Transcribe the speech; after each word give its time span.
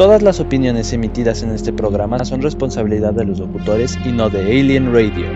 Todas 0.00 0.22
las 0.22 0.40
opiniones 0.40 0.94
emitidas 0.94 1.42
en 1.42 1.50
este 1.50 1.74
programa 1.74 2.24
son 2.24 2.40
responsabilidad 2.40 3.12
de 3.12 3.26
los 3.26 3.38
locutores 3.38 3.98
y 4.02 4.12
no 4.12 4.30
de 4.30 4.40
Alien 4.40 4.94
Radio. 4.94 5.26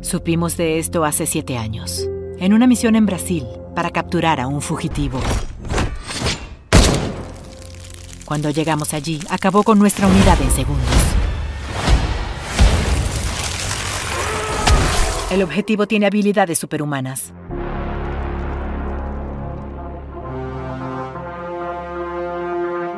Supimos 0.00 0.56
de 0.56 0.78
esto 0.78 1.04
hace 1.04 1.26
siete 1.26 1.58
años, 1.58 2.08
en 2.38 2.52
una 2.52 2.68
misión 2.68 2.94
en 2.94 3.04
Brasil 3.04 3.44
para 3.74 3.90
capturar 3.90 4.38
a 4.38 4.46
un 4.46 4.62
fugitivo. 4.62 5.18
Cuando 8.24 8.50
llegamos 8.50 8.94
allí, 8.94 9.18
acabó 9.28 9.64
con 9.64 9.80
nuestra 9.80 10.06
unidad 10.06 10.40
en 10.40 10.52
segundos. 10.52 11.05
El 15.28 15.42
objetivo 15.42 15.88
tiene 15.88 16.06
habilidades 16.06 16.56
superhumanas. 16.56 17.32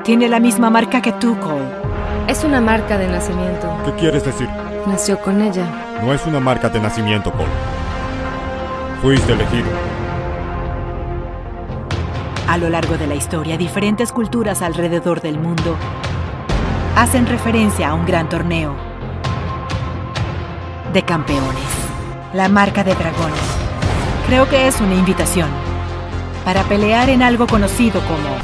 Tiene 0.04 0.28
la 0.28 0.38
misma 0.38 0.68
marca 0.68 1.00
que 1.00 1.12
tú, 1.12 1.38
Cole. 1.40 1.64
Es 2.28 2.44
una 2.44 2.60
marca 2.60 2.98
de 2.98 3.08
nacimiento. 3.08 3.74
¿Qué 3.86 3.92
quieres 3.92 4.24
decir? 4.26 4.46
Nació 4.86 5.18
con 5.20 5.40
ella. 5.40 5.64
No 6.02 6.12
es 6.12 6.26
una 6.26 6.38
marca 6.38 6.68
de 6.68 6.80
nacimiento, 6.80 7.32
Cole. 7.32 7.48
Fuiste 9.00 9.32
elegido. 9.32 9.68
A 12.46 12.58
lo 12.58 12.68
largo 12.68 12.98
de 12.98 13.06
la 13.06 13.14
historia, 13.14 13.56
diferentes 13.56 14.12
culturas 14.12 14.60
alrededor 14.60 15.22
del 15.22 15.38
mundo 15.38 15.76
hacen 16.94 17.26
referencia 17.26 17.88
a 17.88 17.94
un 17.94 18.04
gran 18.04 18.28
torneo 18.28 18.74
de 20.92 21.02
campeones. 21.04 21.77
La 22.34 22.48
marca 22.50 22.84
de 22.84 22.94
dragones. 22.94 23.40
Creo 24.26 24.46
que 24.50 24.68
es 24.68 24.80
una 24.82 24.94
invitación 24.94 25.48
para 26.44 26.62
pelear 26.64 27.08
en 27.08 27.22
algo 27.22 27.46
conocido 27.46 28.02
como 28.02 28.36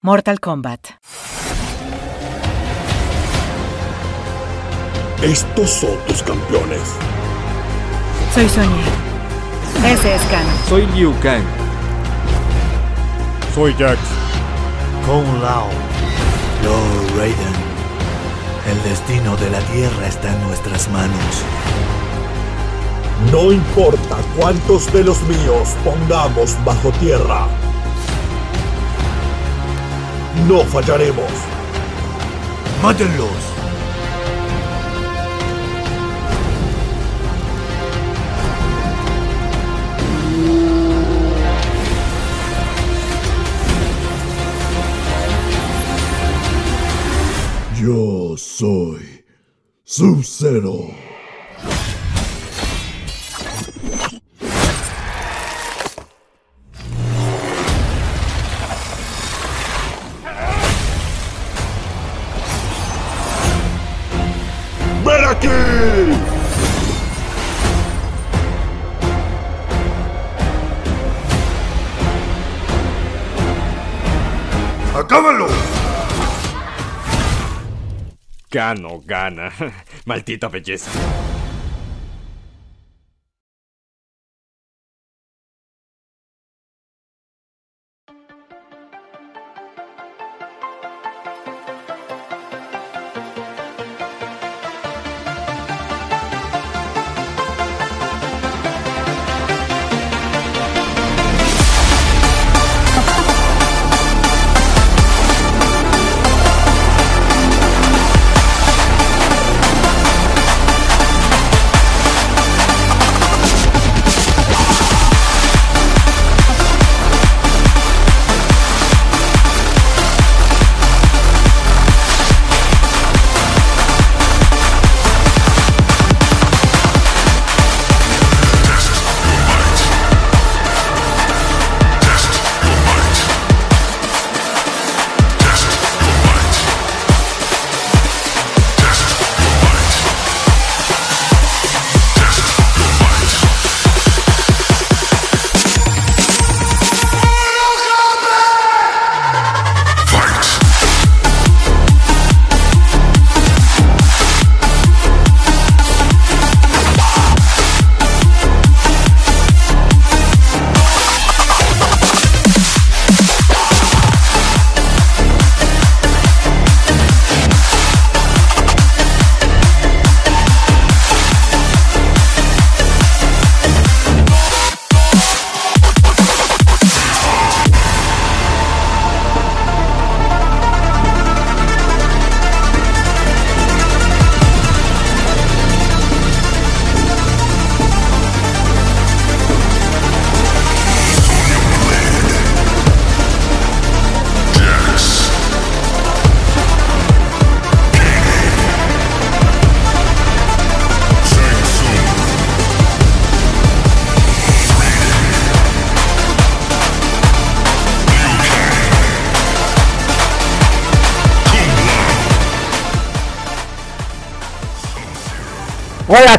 Mortal 0.00 0.40
Kombat. 0.40 0.80
Estos 5.22 5.70
son 5.70 5.96
tus 6.08 6.20
campeones. 6.24 6.80
Soy 8.34 8.48
Sonia. 8.48 8.84
Ese 9.86 10.16
es 10.16 10.22
Kano. 10.22 10.50
Soy 10.68 10.86
Liu 10.96 11.14
Kang. 11.20 11.44
Soy 13.54 13.72
Jax. 13.74 14.00
Kung 15.06 15.40
Lao. 15.40 15.91
Lord 16.64 17.18
Raiden. 17.18 17.54
El 18.70 18.82
destino 18.88 19.36
de 19.36 19.50
la 19.50 19.60
Tierra 19.60 20.06
está 20.06 20.32
en 20.32 20.42
nuestras 20.42 20.88
manos. 20.90 21.42
No 23.30 23.52
importa 23.52 24.16
cuántos 24.36 24.92
de 24.92 25.04
los 25.04 25.20
míos 25.22 25.68
pongamos 25.84 26.56
bajo 26.64 26.90
tierra. 26.92 27.46
No 30.48 30.60
fallaremos. 30.64 31.30
¡Mátenlos! 32.82 33.51
Yo 47.82 48.36
soy 48.36 49.24
Sub-Zero. 49.82 51.01
Gano, 78.52 79.00
gana. 79.06 79.50
Maldita 80.04 80.48
belleza. 80.50 81.21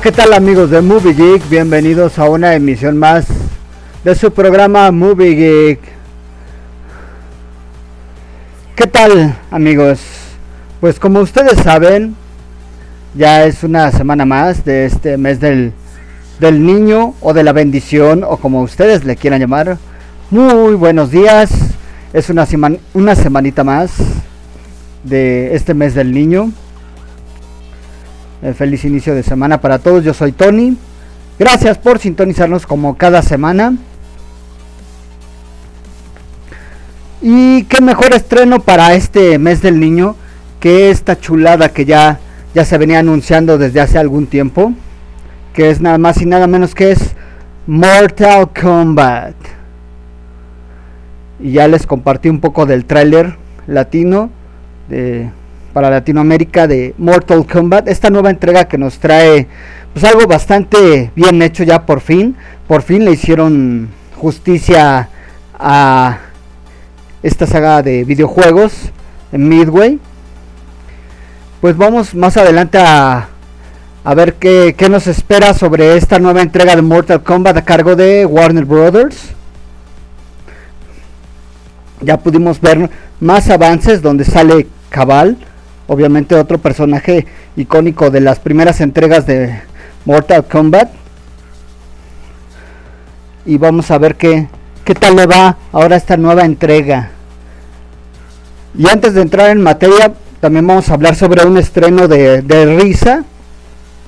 ¿Qué 0.04 0.12
tal 0.12 0.34
amigos 0.34 0.70
de 0.70 0.82
Movie 0.82 1.14
Geek? 1.14 1.50
Bienvenidos 1.50 2.20
a 2.20 2.30
una 2.30 2.56
emisión 2.56 2.98
más 2.98 3.26
de 4.04 4.14
su 4.16 4.34
programa 4.34 4.92
Movie 4.92 5.34
Geek. 5.34 5.80
¿Qué 8.76 8.86
tal 8.86 9.40
amigos? 9.50 10.02
Pues 10.82 11.00
como 11.00 11.22
ustedes 11.22 11.58
saben, 11.60 12.18
Ya 13.16 13.46
es 13.46 13.64
una 13.64 13.92
semana 13.92 14.26
más 14.26 14.66
de 14.66 14.88
este 14.88 15.16
mes 15.16 15.40
del, 15.40 15.72
del 16.42 16.66
niño 16.66 17.14
o 17.22 17.32
de 17.34 17.44
la 17.44 17.54
bendición 17.54 18.26
o 18.28 18.36
como 18.36 18.62
ustedes 18.62 19.06
le 19.06 19.16
quieran 19.16 19.40
llamar. 19.40 19.78
Muy 20.30 20.74
buenos 20.74 21.12
días. 21.12 21.50
Es 22.12 22.30
una, 22.30 22.46
semana 22.46 22.76
una 22.94 23.16
semanita 23.16 23.64
más 23.64 23.94
de 25.06 25.56
este 25.56 25.74
mes 25.74 25.94
del 25.94 26.12
niño. 26.12 26.52
Feliz 28.52 28.84
inicio 28.84 29.16
de 29.16 29.24
semana 29.24 29.62
para 29.62 29.80
todos. 29.80 30.04
Yo 30.04 30.14
soy 30.14 30.34
Tony. 30.34 30.76
Gracias 31.40 31.78
por 31.78 32.00
sintonizarnos 32.00 32.68
como 32.68 32.98
cada 32.98 33.22
semana. 33.22 33.76
Y 37.22 37.64
qué 37.64 37.80
mejor 37.80 38.14
estreno 38.14 38.60
para 38.60 38.96
este 38.96 39.40
mes 39.40 39.62
del 39.62 39.80
niño 39.80 40.18
que 40.60 40.90
esta 40.90 41.18
chulada 41.18 41.70
que 41.70 41.86
ya, 41.86 42.20
ya 42.54 42.66
se 42.66 42.78
venía 42.78 43.00
anunciando 43.00 43.58
desde 43.58 43.80
hace 43.80 43.98
algún 43.98 44.28
tiempo. 44.28 44.74
Que 45.54 45.70
es 45.70 45.80
nada 45.80 45.98
más 45.98 46.22
y 46.22 46.26
nada 46.26 46.46
menos 46.46 46.76
que 46.76 46.92
es 46.92 47.16
Mortal 47.66 48.50
Kombat. 48.50 49.36
Y 51.40 51.54
ya 51.54 51.70
les 51.70 51.88
compartí 51.88 52.28
un 52.28 52.42
poco 52.42 52.66
del 52.66 52.84
tráiler 52.84 53.38
latino 53.68 54.30
de, 54.90 55.30
para 55.74 55.90
Latinoamérica 55.90 56.68
de 56.68 56.94
Mortal 56.98 57.46
Kombat. 57.46 57.88
Esta 57.88 58.10
nueva 58.10 58.30
entrega 58.30 58.66
que 58.66 58.78
nos 58.78 59.00
trae 59.00 59.48
pues 59.92 60.06
algo 60.06 60.28
bastante 60.28 61.12
bien 61.16 61.42
hecho 61.42 61.64
ya 61.64 61.86
por 61.86 62.00
fin. 62.00 62.36
Por 62.68 62.84
fin 62.84 63.04
le 63.04 63.12
hicieron 63.12 63.90
justicia 64.16 65.10
a 65.60 66.20
esta 67.24 67.48
saga 67.48 67.82
de 67.82 68.04
videojuegos 68.04 68.92
en 69.32 69.50
Midway. 69.50 70.00
Pues 71.60 71.76
vamos 71.76 72.14
más 72.14 72.38
adelante 72.38 72.78
a, 72.78 73.30
a 74.04 74.14
ver 74.14 74.36
qué, 74.36 74.76
qué, 74.78 74.90
nos 74.90 75.08
espera 75.08 75.54
sobre 75.54 75.98
esta 75.98 76.20
nueva 76.20 76.42
entrega 76.42 76.76
de 76.76 76.82
Mortal 76.82 77.24
Kombat 77.24 77.58
a 77.58 77.64
cargo 77.64 77.96
de 77.96 78.26
Warner 78.26 78.66
Brothers. 78.66 79.30
Ya 82.02 82.18
pudimos 82.18 82.60
ver 82.60 82.90
más 83.22 83.50
avances 83.50 84.02
donde 84.02 84.26
sale 84.26 84.68
Cabal, 84.90 85.38
obviamente 85.94 86.36
otro 86.36 86.58
personaje 86.58 87.26
icónico 87.56 88.10
de 88.10 88.22
las 88.22 88.40
primeras 88.40 88.82
entregas 88.82 89.26
de 89.26 89.62
Mortal 90.06 90.46
Kombat. 90.46 90.90
Y 93.46 93.58
vamos 93.58 93.92
a 93.92 93.98
ver 93.98 94.16
qué, 94.16 94.48
qué 94.84 94.96
tal 94.96 95.16
le 95.16 95.28
va 95.28 95.58
ahora 95.72 95.96
esta 95.96 96.18
nueva 96.18 96.46
entrega. 96.46 97.12
Y 98.76 98.88
antes 98.90 99.14
de 99.14 99.22
entrar 99.22 99.52
en 99.52 99.62
materia, 99.62 100.14
también 100.40 100.66
vamos 100.66 100.90
a 100.90 100.96
hablar 100.96 101.16
sobre 101.16 101.46
un 101.46 101.58
estreno 101.58 102.08
de, 102.08 102.42
de 102.42 102.78
Risa, 102.78 103.24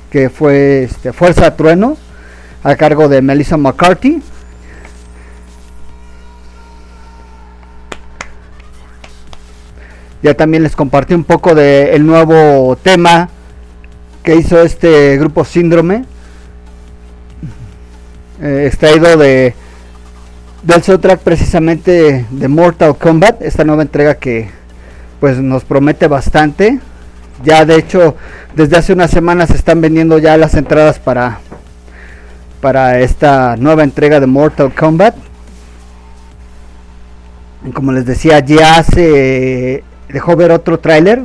que 0.10 0.30
fue 0.30 0.84
este, 0.84 1.14
Fuerza 1.14 1.56
Trueno, 1.56 1.98
a 2.64 2.76
cargo 2.76 3.08
de 3.08 3.22
Melissa 3.22 3.58
McCarthy. 3.58 4.22
Ya 10.26 10.34
también 10.34 10.64
les 10.64 10.76
compartí 10.76 11.14
un 11.14 11.24
poco 11.24 11.54
del 11.54 11.90
el 11.90 12.08
nuevo 12.08 12.76
tema 12.78 13.30
que 14.24 14.36
hizo 14.36 14.60
este 14.64 15.18
grupo 15.18 15.46
Síndrome, 15.46 16.04
eh, 18.42 18.64
extraído 18.66 19.18
de 19.18 19.54
del 20.64 20.82
soundtrack 20.82 21.20
precisamente 21.20 22.26
de 22.28 22.48
Mortal 22.48 22.98
Kombat, 22.98 23.44
esta 23.44 23.64
nueva 23.66 23.84
entrega 23.84 24.16
que 24.16 24.50
pues 25.20 25.38
nos 25.38 25.64
promete 25.64 26.08
bastante. 26.08 26.80
Ya 27.44 27.64
de 27.64 27.76
hecho 27.76 28.16
desde 28.56 28.78
hace 28.78 28.94
unas 28.94 29.12
semanas 29.12 29.50
se 29.50 29.58
están 29.58 29.80
vendiendo 29.80 30.18
ya 30.18 30.38
las 30.38 30.56
entradas 30.56 30.98
para 30.98 31.38
para 32.62 33.00
esta 33.00 33.58
nueva 33.58 33.84
entrega 33.84 34.20
de 34.20 34.26
Mortal 34.26 34.74
Kombat. 34.74 35.14
Como 37.76 37.92
les 37.92 38.08
decía, 38.08 38.40
ya 38.40 38.82
se 38.82 39.84
dejó 40.10 40.36
ver 40.36 40.52
otro 40.52 40.80
tráiler 40.80 41.24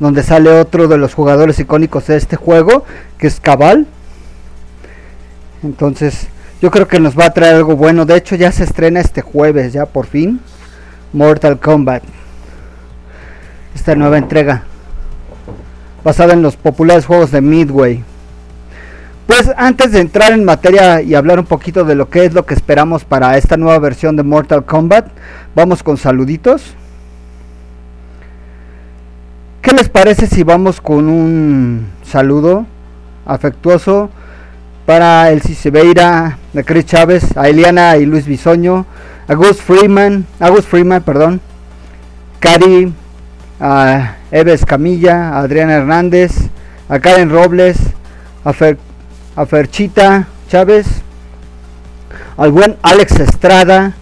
donde 0.00 0.22
sale 0.22 0.50
otro 0.50 0.88
de 0.88 0.96
los 0.96 1.14
jugadores 1.14 1.58
icónicos 1.58 2.06
de 2.06 2.16
este 2.16 2.36
juego, 2.36 2.84
que 3.18 3.26
es 3.26 3.40
Cabal. 3.40 3.86
Entonces, 5.62 6.28
yo 6.62 6.70
creo 6.70 6.86
que 6.86 7.00
nos 7.00 7.18
va 7.18 7.26
a 7.26 7.34
traer 7.34 7.56
algo 7.56 7.76
bueno. 7.76 8.04
De 8.04 8.16
hecho, 8.16 8.36
ya 8.36 8.52
se 8.52 8.64
estrena 8.64 9.00
este 9.00 9.22
jueves, 9.22 9.72
ya 9.72 9.86
por 9.86 10.06
fin. 10.06 10.40
Mortal 11.12 11.58
Kombat. 11.58 12.04
Esta 13.74 13.94
nueva 13.94 14.18
entrega. 14.18 14.62
Basada 16.04 16.32
en 16.32 16.42
los 16.42 16.56
populares 16.56 17.06
juegos 17.06 17.32
de 17.32 17.40
Midway. 17.40 18.04
Pues 19.28 19.52
antes 19.58 19.92
de 19.92 20.00
entrar 20.00 20.32
en 20.32 20.42
materia 20.42 21.02
y 21.02 21.14
hablar 21.14 21.38
un 21.38 21.44
poquito 21.44 21.84
de 21.84 21.94
lo 21.94 22.08
que 22.08 22.24
es 22.24 22.32
lo 22.32 22.46
que 22.46 22.54
esperamos 22.54 23.04
para 23.04 23.36
esta 23.36 23.58
nueva 23.58 23.78
versión 23.78 24.16
de 24.16 24.22
Mortal 24.22 24.64
Kombat, 24.64 25.08
vamos 25.54 25.82
con 25.82 25.98
saluditos. 25.98 26.74
¿Qué 29.60 29.72
les 29.72 29.90
parece 29.90 30.26
si 30.26 30.44
vamos 30.44 30.80
con 30.80 31.10
un 31.10 31.88
saludo 32.02 32.64
afectuoso 33.26 34.08
para 34.86 35.30
el 35.30 35.42
Cicebeira, 35.42 36.38
de 36.54 36.64
Chris 36.64 36.86
Chávez, 36.86 37.36
a 37.36 37.50
Eliana 37.50 37.98
y 37.98 38.06
Luis 38.06 38.24
Bisoño, 38.24 38.86
a 39.28 39.34
Gus 39.34 39.60
Freeman, 39.60 40.24
a 40.40 40.48
Gus 40.48 40.64
Freeman, 40.64 41.02
perdón, 41.02 41.42
Cari, 42.40 42.94
a 43.60 44.14
Eves 44.30 44.64
Camilla, 44.64 45.34
a 45.34 45.40
Adriana 45.40 45.74
Hernández, 45.74 46.32
a 46.88 46.98
Karen 46.98 47.28
Robles, 47.28 47.76
a, 48.42 48.54
Fer, 48.54 48.78
a 49.38 49.46
Ferchita 49.46 50.26
Chávez, 50.50 50.84
al 52.36 52.50
buen 52.50 52.76
Alex 52.82 53.20
Estrada, 53.20 53.94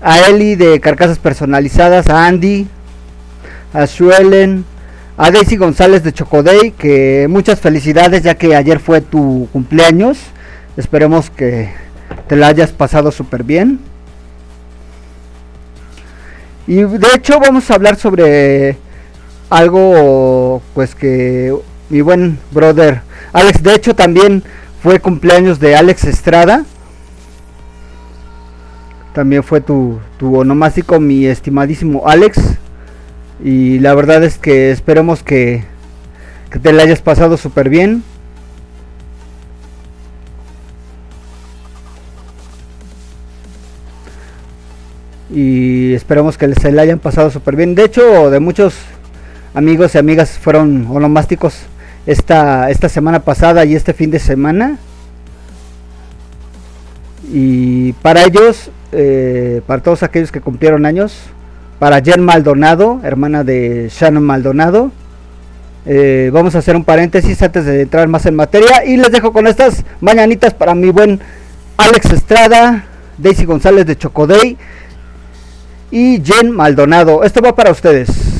a 0.00 0.28
Eli 0.28 0.54
de 0.54 0.78
Carcasas 0.78 1.18
Personalizadas, 1.18 2.08
a 2.08 2.28
Andy, 2.28 2.68
a 3.72 3.88
Suelen, 3.88 4.64
a 5.16 5.32
Daisy 5.32 5.56
González 5.56 6.04
de 6.04 6.12
Chocodey, 6.12 6.70
que 6.70 7.26
muchas 7.28 7.58
felicidades 7.58 8.22
ya 8.22 8.36
que 8.36 8.54
ayer 8.54 8.78
fue 8.78 9.00
tu 9.00 9.48
cumpleaños. 9.52 10.18
Esperemos 10.76 11.30
que 11.30 11.72
te 12.28 12.36
la 12.36 12.46
hayas 12.46 12.70
pasado 12.70 13.10
súper 13.10 13.42
bien. 13.42 13.80
Y 16.68 16.84
de 16.84 17.08
hecho 17.16 17.40
vamos 17.40 17.68
a 17.72 17.74
hablar 17.74 17.96
sobre 17.96 18.76
algo 19.48 20.62
pues 20.74 20.94
que 20.94 21.52
mi 21.90 22.00
buen 22.00 22.38
brother 22.52 23.02
Alex, 23.32 23.62
de 23.62 23.74
hecho 23.74 23.94
también 23.94 24.42
fue 24.82 24.98
cumpleaños 24.98 25.60
de 25.60 25.76
Alex 25.76 26.04
Estrada. 26.04 26.64
También 29.12 29.42
fue 29.42 29.60
tu, 29.60 30.00
tu 30.18 30.36
onomástico, 30.36 30.98
mi 30.98 31.26
estimadísimo 31.26 32.08
Alex. 32.08 32.38
Y 33.42 33.78
la 33.78 33.94
verdad 33.94 34.24
es 34.24 34.38
que 34.38 34.70
esperemos 34.70 35.22
que, 35.22 35.64
que 36.50 36.58
te 36.58 36.72
la 36.72 36.82
hayas 36.82 37.02
pasado 37.02 37.36
súper 37.36 37.68
bien. 37.68 38.02
Y 45.32 45.94
esperemos 45.94 46.36
que 46.36 46.52
se 46.54 46.72
la 46.72 46.82
hayan 46.82 46.98
pasado 46.98 47.30
súper 47.30 47.54
bien. 47.54 47.74
De 47.74 47.84
hecho, 47.84 48.30
de 48.30 48.40
muchos 48.40 48.74
amigos 49.54 49.94
y 49.94 49.98
amigas 49.98 50.38
fueron 50.38 50.86
onomásticos 50.90 51.66
esta, 52.10 52.70
esta 52.70 52.88
semana 52.88 53.20
pasada 53.20 53.64
y 53.64 53.76
este 53.76 53.94
fin 53.94 54.10
de 54.10 54.18
semana. 54.18 54.78
Y 57.32 57.92
para 57.94 58.24
ellos, 58.24 58.70
eh, 58.90 59.62
para 59.64 59.80
todos 59.80 60.02
aquellos 60.02 60.32
que 60.32 60.40
cumplieron 60.40 60.86
años, 60.86 61.16
para 61.78 62.00
Jen 62.02 62.24
Maldonado, 62.24 63.00
hermana 63.04 63.44
de 63.44 63.88
Shannon 63.92 64.24
Maldonado. 64.24 64.90
Eh, 65.86 66.30
vamos 66.32 66.56
a 66.56 66.58
hacer 66.58 66.74
un 66.74 66.84
paréntesis 66.84 67.40
antes 67.42 67.64
de 67.64 67.82
entrar 67.82 68.08
más 68.08 68.26
en 68.26 68.34
materia 68.34 68.84
y 68.84 68.96
les 68.96 69.12
dejo 69.12 69.32
con 69.32 69.46
estas 69.46 69.84
mañanitas 70.00 70.52
para 70.52 70.74
mi 70.74 70.90
buen 70.90 71.20
Alex 71.76 72.10
Estrada, 72.10 72.86
Daisy 73.18 73.44
González 73.44 73.86
de 73.86 73.96
Chocodey 73.96 74.58
y 75.92 76.20
Jen 76.24 76.50
Maldonado. 76.50 77.22
Esto 77.22 77.40
va 77.40 77.54
para 77.54 77.70
ustedes. 77.70 78.39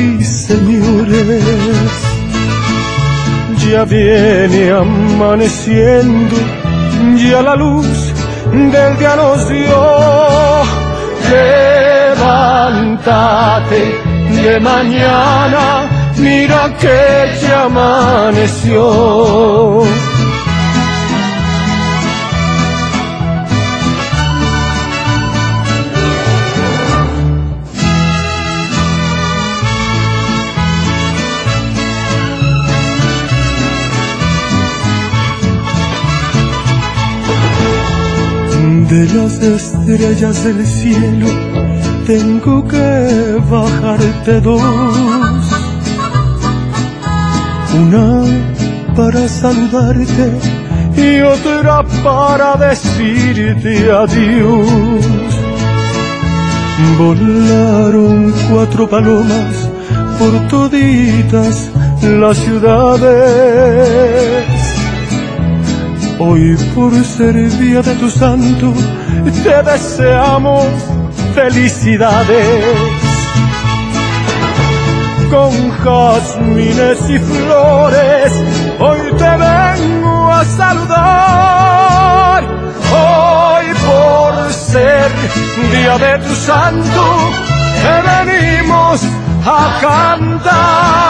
ruiseñores. 0.00 1.44
Ya 3.68 3.84
viene 3.84 4.70
amaneciendo, 4.72 6.36
ya 7.16 7.42
la 7.42 7.54
luz 7.56 8.12
del 8.52 8.98
día 8.98 9.16
nos 9.16 9.48
dio. 9.48 10.62
Levántate 12.12 13.82
de 14.42 14.60
mañana, 14.60 15.88
mira 16.16 16.74
que 16.80 16.98
ya 17.42 17.64
amaneció. 17.64 18.80
De 38.90 39.06
las 39.14 39.34
estrellas 39.38 40.42
del 40.42 40.66
cielo 40.66 41.28
tengo 42.08 42.66
que 42.66 43.38
bajarte 43.48 44.40
dos. 44.40 44.60
Una 47.72 48.24
para 48.96 49.28
saludarte 49.28 50.40
y 50.96 51.20
otra 51.20 51.84
para 52.02 52.56
decirte 52.56 53.92
adiós. 53.92 55.34
Volaron 56.98 58.34
cuatro 58.50 58.88
palomas 58.90 59.70
por 60.18 60.32
toditas 60.48 61.70
las 62.02 62.36
ciudades. 62.38 63.70
Hoy 66.22 66.54
por 66.74 66.92
ser 67.02 67.34
día 67.58 67.80
de 67.80 67.94
tu 67.94 68.10
santo, 68.10 68.74
te 69.42 69.62
deseamos 69.62 70.66
felicidades. 71.34 72.66
Con 75.30 75.70
jazmines 75.82 77.08
y 77.08 77.18
flores, 77.20 78.32
hoy 78.78 78.98
te 79.16 79.30
vengo 79.46 80.30
a 80.30 80.44
saludar. 80.44 82.44
Hoy 82.92 83.66
por 83.86 84.52
ser 84.52 85.10
día 85.72 85.96
de 85.96 86.18
tu 86.18 86.34
santo, 86.34 87.30
te 87.82 87.94
venimos 88.28 89.00
a 89.46 89.78
cantar. 89.80 91.09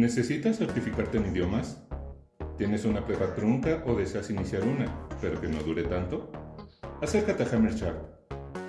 ¿Necesitas 0.00 0.56
certificarte 0.56 1.18
en 1.18 1.26
idiomas? 1.26 1.76
¿Tienes 2.56 2.86
una 2.86 3.04
prepa 3.04 3.34
trunca 3.34 3.84
o 3.84 3.94
deseas 3.94 4.30
iniciar 4.30 4.62
una, 4.62 5.06
pero 5.20 5.38
que 5.38 5.46
no 5.46 5.62
dure 5.62 5.82
tanto? 5.82 6.32
Acércate 7.02 7.42
a 7.42 7.46
Hammer 7.54 7.74
Sharp. 7.74 7.98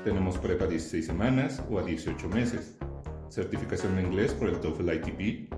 Tenemos 0.04 0.38
prepa 0.40 0.66
a 0.66 0.68
16 0.68 1.06
semanas 1.06 1.64
o 1.70 1.80
a 1.80 1.84
18 1.84 2.28
meses, 2.28 2.76
certificación 3.30 3.98
en 3.98 4.08
inglés 4.08 4.34
por 4.34 4.50
el 4.50 4.60
TOEFL 4.60 4.92
ITP, 4.92 5.54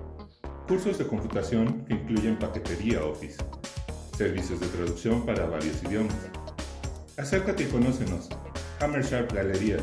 cursos 0.68 0.96
de 0.96 1.08
computación 1.08 1.84
que 1.86 1.94
incluyen 1.94 2.38
paquetería 2.38 3.04
Office, 3.04 3.42
servicios 4.16 4.60
de 4.60 4.68
traducción 4.68 5.26
para 5.26 5.46
varios 5.46 5.82
idiomas. 5.82 6.14
Acércate 7.16 7.64
y 7.64 7.66
conócenos. 7.66 8.28
Hammer 8.78 9.02
Sharp 9.02 9.32
Galerías. 9.32 9.82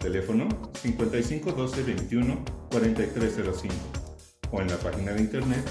Teléfono 0.00 0.48
55 0.82 1.52
12 1.52 1.82
21 1.84 2.44
4305 2.72 3.97
o 4.50 4.60
en 4.60 4.68
la 4.68 4.76
página 4.76 5.12
de 5.12 5.20
internet 5.20 5.64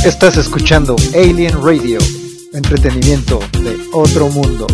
Estás 0.05 0.37
escuchando 0.37 0.97
Alien 1.15 1.63
Radio, 1.63 1.99
entretenimiento 2.53 3.39
de 3.63 3.79
otro 3.93 4.29
mundo. 4.29 4.67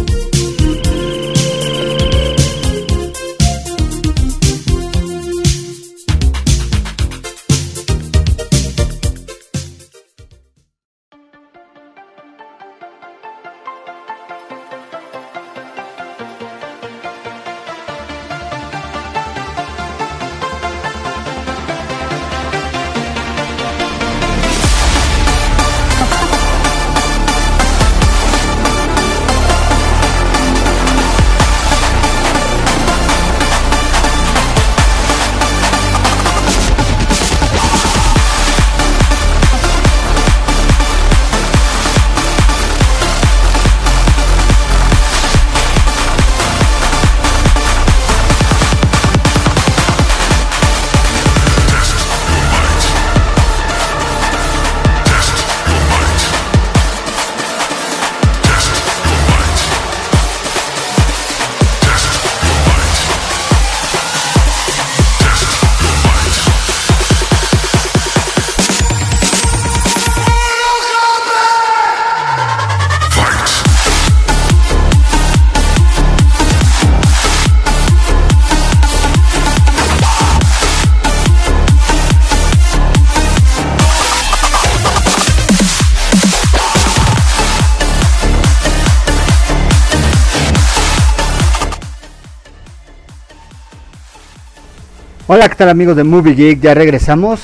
Hola, 95.33 95.49
¿qué 95.49 95.55
tal 95.55 95.69
amigos 95.69 95.95
de 95.95 96.03
Movie 96.03 96.35
Geek? 96.35 96.61
Ya 96.61 96.75
regresamos 96.75 97.39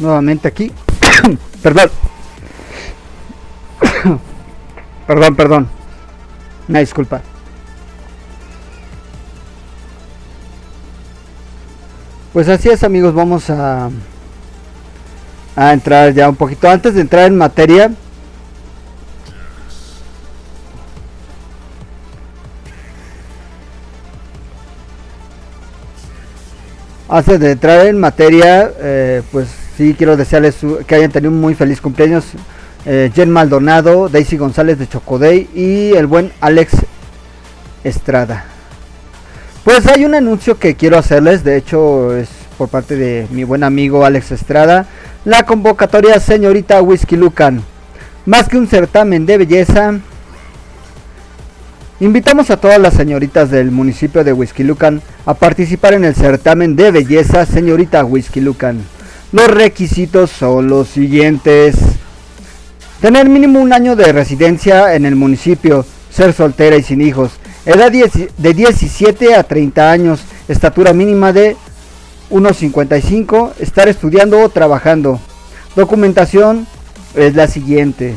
nuevamente 0.00 0.48
aquí. 0.48 0.72
perdón. 1.62 1.90
perdón, 5.06 5.36
perdón. 5.36 5.68
Una 6.66 6.80
disculpa. 6.80 7.20
Pues 12.32 12.48
así 12.48 12.68
es 12.68 12.82
amigos, 12.82 13.14
vamos 13.14 13.48
a, 13.48 13.90
a 15.54 15.72
entrar 15.72 16.12
ya 16.12 16.28
un 16.28 16.34
poquito. 16.34 16.68
Antes 16.68 16.94
de 16.94 17.02
entrar 17.02 17.26
en 17.26 17.38
materia, 17.38 17.92
Antes 27.10 27.40
de 27.40 27.52
entrar 27.52 27.86
en 27.86 27.98
materia, 27.98 28.70
eh, 28.78 29.22
pues 29.32 29.48
sí 29.78 29.94
quiero 29.96 30.18
desearles 30.18 30.56
que 30.86 30.94
hayan 30.94 31.10
tenido 31.10 31.32
un 31.32 31.40
muy 31.40 31.54
feliz 31.54 31.80
cumpleaños. 31.80 32.24
Eh, 32.84 33.10
Jen 33.14 33.30
Maldonado, 33.30 34.10
Daisy 34.10 34.36
González 34.36 34.78
de 34.78 34.86
Chocodey 34.86 35.48
y 35.54 35.96
el 35.96 36.06
buen 36.06 36.32
Alex 36.40 36.72
Estrada. 37.82 38.44
Pues 39.64 39.86
hay 39.86 40.04
un 40.04 40.14
anuncio 40.14 40.58
que 40.58 40.74
quiero 40.74 40.98
hacerles, 40.98 41.44
de 41.44 41.56
hecho 41.56 42.14
es 42.14 42.28
por 42.58 42.68
parte 42.68 42.96
de 42.96 43.26
mi 43.30 43.44
buen 43.44 43.64
amigo 43.64 44.04
Alex 44.04 44.32
Estrada. 44.32 44.86
La 45.24 45.44
convocatoria 45.44 46.20
señorita 46.20 46.82
Whisky 46.82 47.16
Lucan. 47.16 47.62
Más 48.26 48.48
que 48.48 48.58
un 48.58 48.66
certamen 48.68 49.24
de 49.24 49.38
belleza, 49.38 49.98
Invitamos 52.00 52.48
a 52.50 52.56
todas 52.56 52.78
las 52.78 52.94
señoritas 52.94 53.50
del 53.50 53.72
municipio 53.72 54.22
de 54.22 54.32
Lucan 54.58 55.02
a 55.26 55.34
participar 55.34 55.94
en 55.94 56.04
el 56.04 56.14
certamen 56.14 56.76
de 56.76 56.92
belleza 56.92 57.44
Señorita 57.44 58.06
Lucan. 58.36 58.80
Los 59.32 59.48
requisitos 59.48 60.30
son 60.30 60.68
los 60.68 60.86
siguientes. 60.86 61.74
Tener 63.00 63.28
mínimo 63.28 63.58
un 63.58 63.72
año 63.72 63.96
de 63.96 64.12
residencia 64.12 64.94
en 64.94 65.06
el 65.06 65.16
municipio, 65.16 65.84
ser 66.08 66.32
soltera 66.32 66.76
y 66.76 66.84
sin 66.84 67.00
hijos, 67.00 67.32
edad 67.66 67.90
de 67.90 68.54
17 68.54 69.34
a 69.34 69.42
30 69.42 69.90
años, 69.90 70.20
estatura 70.46 70.92
mínima 70.92 71.32
de 71.32 71.56
1,55, 72.30 73.54
estar 73.58 73.88
estudiando 73.88 74.40
o 74.40 74.48
trabajando. 74.50 75.18
Documentación 75.74 76.64
es 77.16 77.34
la 77.34 77.48
siguiente. 77.48 78.14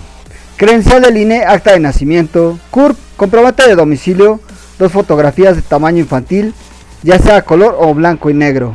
Credencial 0.56 1.02
del 1.02 1.18
INE, 1.18 1.46
acta 1.46 1.72
de 1.72 1.80
nacimiento, 1.80 2.60
CURP, 2.70 2.96
comprobante 3.22 3.68
de 3.68 3.76
domicilio, 3.76 4.40
dos 4.80 4.92
fotografías 4.92 5.56
de 5.56 5.62
tamaño 5.62 6.00
infantil, 6.00 6.56
ya 7.04 7.20
sea 7.20 7.44
color 7.44 7.76
o 7.78 7.94
blanco 7.94 8.32
y 8.32 8.34
negro. 8.34 8.74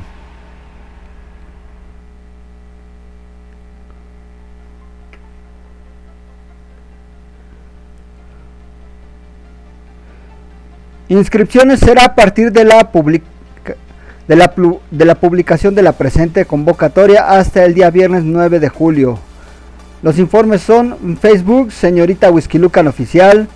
Inscripciones 11.08 11.80
será 11.80 12.04
a 12.04 12.14
partir 12.14 12.52
de 12.52 12.64
la, 12.64 12.88
de 14.28 14.36
la, 14.36 14.54
de 14.92 15.04
la 15.04 15.14
publicación 15.16 15.74
de 15.74 15.82
la 15.82 15.90
presente 15.90 16.44
convocatoria 16.44 17.36
hasta 17.36 17.64
el 17.64 17.74
día 17.74 17.90
viernes 17.90 18.22
9 18.22 18.60
de 18.60 18.68
julio. 18.68 19.18
Los 20.02 20.20
informes 20.20 20.60
son 20.60 21.18
Facebook, 21.20 21.72
señorita 21.72 22.30
Whisky 22.30 22.58
Lucan 22.58 22.86
oficial, 22.86 23.48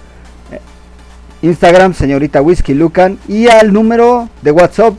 Instagram, 1.43 1.95
señorita 1.95 2.43
Whisky 2.43 2.75
Lucan, 2.75 3.19
y 3.29 3.49
al 3.49 3.73
número 3.73 4.29
de 4.43 4.51
WhatsApp 4.51 4.95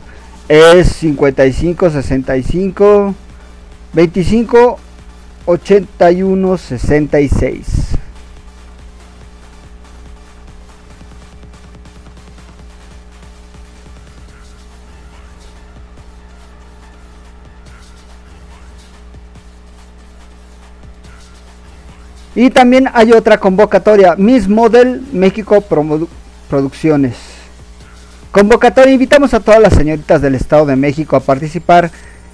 es 0.48 0.88
55 0.88 1.90
65 1.90 3.14
25 3.92 4.78
81 5.46 6.58
66. 6.58 7.92
Y 22.34 22.48
también 22.50 22.88
hay 22.94 23.12
otra 23.12 23.38
convocatoria, 23.38 24.16
Miss 24.16 24.48
Model 24.48 25.02
México 25.12 25.60
Producciones. 26.52 27.14
Convocatoria, 28.30 28.92
invitamos 28.92 29.32
a 29.32 29.40
todas 29.40 29.58
las 29.58 29.72
señoritas 29.72 30.20
del 30.20 30.34
Estado 30.34 30.66
de 30.66 30.76
México 30.76 31.16
a 31.16 31.20
participar 31.20 31.90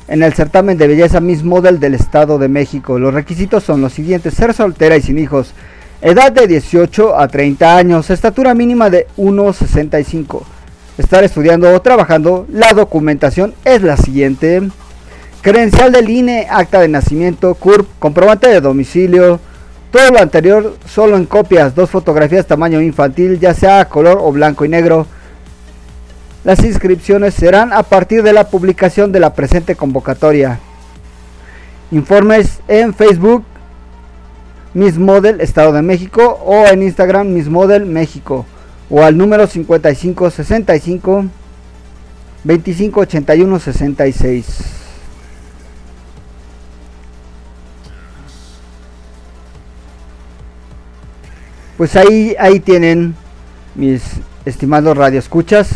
en 0.09 0.25
el 0.25 0.35
certamen 0.35 0.77
de 0.77 0.89
belleza 0.89 1.21
Miss 1.21 1.45
Model 1.45 1.79
del 1.79 1.95
Estado 1.95 2.37
de 2.37 2.49
México. 2.49 2.99
Los 2.99 3.15
requisitos 3.15 3.63
son 3.63 3.81
los 3.81 3.93
siguientes, 3.93 4.35
ser 4.35 4.53
soltera 4.55 4.97
y 4.97 5.03
sin 5.03 5.21
hijos, 5.21 5.55
edad 6.03 6.33
de 6.33 6.49
18 6.49 7.17
a 7.17 7.29
30 7.29 7.77
años, 7.77 8.11
estatura 8.11 8.55
mínima 8.55 8.91
de 8.91 9.07
1,65, 9.19 10.43
estar 10.99 11.23
estudiando 11.23 11.73
o 11.73 11.81
trabajando. 11.81 12.45
La 12.51 12.73
documentación 12.73 13.55
es 13.65 13.83
la 13.83 13.97
siguiente. 13.97 14.69
Credencial 15.43 15.93
del 15.93 16.11
INE, 16.11 16.49
acta 16.51 16.81
de 16.81 16.89
nacimiento, 16.89 17.55
CURP, 17.55 17.87
comprobante 18.01 18.49
de 18.49 18.61
domicilio, 18.61 19.39
todo 19.91 20.11
lo 20.11 20.19
anterior 20.19 20.77
solo 20.87 21.17
en 21.17 21.25
copias, 21.25 21.75
dos 21.75 21.91
fotografías 21.91 22.47
tamaño 22.47 22.81
infantil, 22.81 23.39
ya 23.39 23.55
sea 23.55 23.87
color 23.87 24.19
o 24.21 24.31
blanco 24.33 24.65
y 24.65 24.69
negro. 24.69 25.07
Las 26.45 26.63
inscripciones 26.65 27.35
serán 27.35 27.73
a 27.73 27.83
partir 27.83 28.23
de 28.23 28.33
la 28.33 28.49
publicación 28.49 29.13
de 29.13 29.21
la 29.21 29.35
presente 29.35 29.77
convocatoria. 29.77 30.61
Informes 31.91 32.61
en 32.69 32.95
Facebook 32.95 33.45
Miss 34.75 34.99
Model 34.99 35.41
Estado 35.41 35.73
de 35.73 35.83
México 35.83 36.39
o 36.45 36.67
en 36.67 36.83
Instagram 36.83 37.29
Miss 37.33 37.49
Model 37.49 37.87
México 37.87 38.45
o 38.91 39.03
al 39.03 39.17
número 39.17 39.47
5565 39.47 41.25
2581 42.45 43.59
66. 43.59 44.78
Pues 51.79 51.95
ahí, 51.95 52.35
ahí 52.41 52.59
tienen 52.59 53.15
mis 53.77 54.03
estimados 54.45 54.97
radioescuchas, 54.97 55.69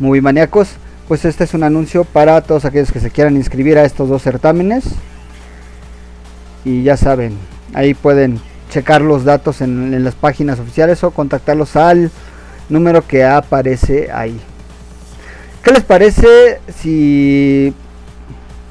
muy 0.00 0.20
maníacos. 0.20 0.70
Pues 1.06 1.24
este 1.24 1.44
es 1.44 1.54
un 1.54 1.62
anuncio 1.62 2.02
para 2.02 2.40
todos 2.40 2.64
aquellos 2.64 2.90
que 2.90 2.98
se 2.98 3.12
quieran 3.12 3.36
inscribir 3.36 3.78
a 3.78 3.84
estos 3.84 4.08
dos 4.08 4.20
certámenes. 4.20 4.82
Y 6.64 6.82
ya 6.82 6.96
saben, 6.96 7.38
ahí 7.72 7.94
pueden 7.94 8.40
checar 8.68 9.00
los 9.00 9.22
datos 9.22 9.60
en, 9.60 9.94
en 9.94 10.02
las 10.02 10.16
páginas 10.16 10.58
oficiales 10.58 11.04
o 11.04 11.12
contactarlos 11.12 11.76
al 11.76 12.10
número 12.68 13.06
que 13.06 13.24
aparece 13.24 14.10
ahí. 14.10 14.40
¿Qué 15.62 15.70
les 15.70 15.84
parece 15.84 16.58
si 16.80 17.72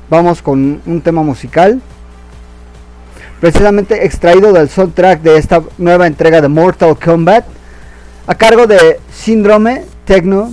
vamos 0.10 0.41
con 0.41 0.82
un 0.86 1.01
tema 1.01 1.23
musical? 1.23 1.82
Precisamente 3.39 4.06
extraído 4.06 4.54
del 4.54 4.69
soundtrack 4.69 5.21
de 5.21 5.38
esta 5.38 5.62
nueva 5.78 6.08
entrega 6.08 6.41
de 6.41 6.47
Mortal 6.47 6.97
Kombat, 6.97 7.45
a 8.26 8.36
cargo 8.36 8.67
de 8.67 9.00
Síndrome 9.13 9.86
Techno. 10.06 10.52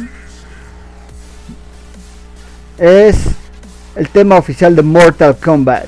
Es 2.78 3.16
el 3.96 4.08
tema 4.08 4.36
oficial 4.36 4.74
de 4.76 4.82
Mortal 4.82 5.36
Kombat. 5.36 5.86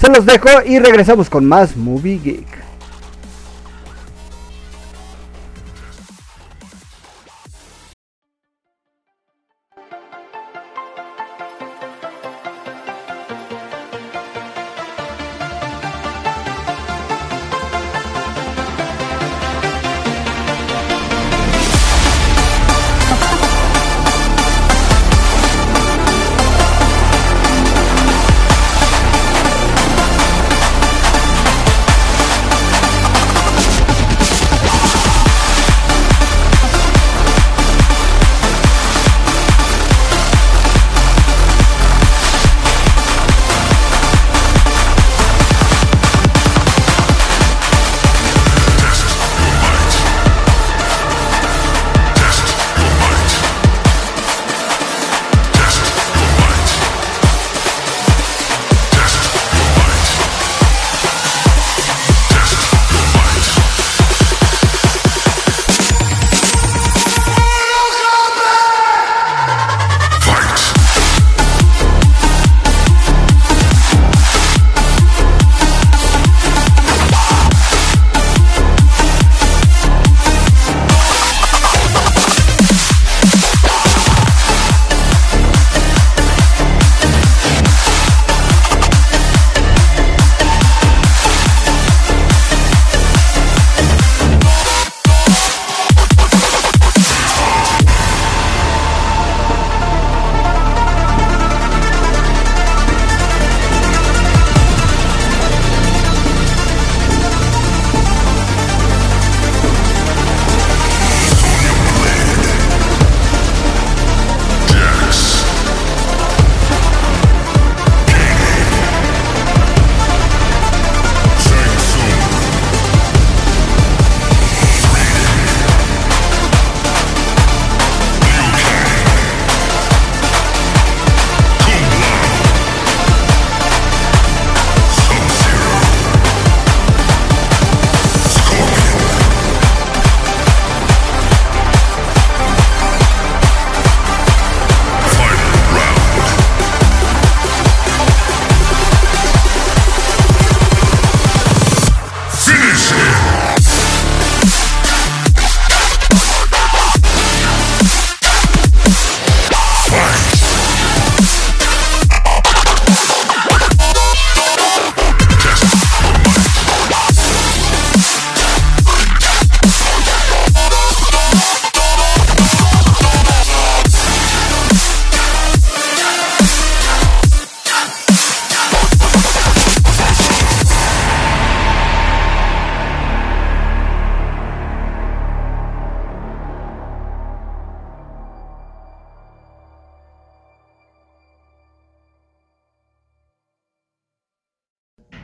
Se 0.00 0.08
los 0.08 0.24
dejo 0.24 0.48
y 0.64 0.78
regresamos 0.78 1.28
con 1.28 1.44
más 1.44 1.76
Movie 1.76 2.18
Geek. 2.18 2.57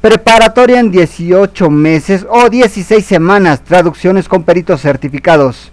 Preparatoria 0.00 0.78
en 0.78 0.92
18 0.92 1.68
meses 1.70 2.24
o 2.30 2.48
16 2.48 3.04
semanas, 3.04 3.64
traducciones 3.64 4.28
con 4.28 4.44
peritos 4.44 4.80
certificados. 4.80 5.72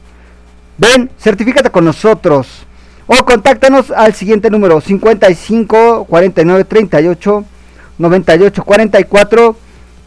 Ven, 0.80 1.12
certifícate 1.20 1.70
con 1.70 1.86
nosotros 1.86 2.66
o 3.06 3.24
contáctanos 3.24 3.92
al 3.92 4.16
siguiente 4.16 4.50
número 4.50 4.82
55 4.82 6.06
49 6.06 6.64
38 6.64 7.46
98 8.00 8.64
44 8.64 9.56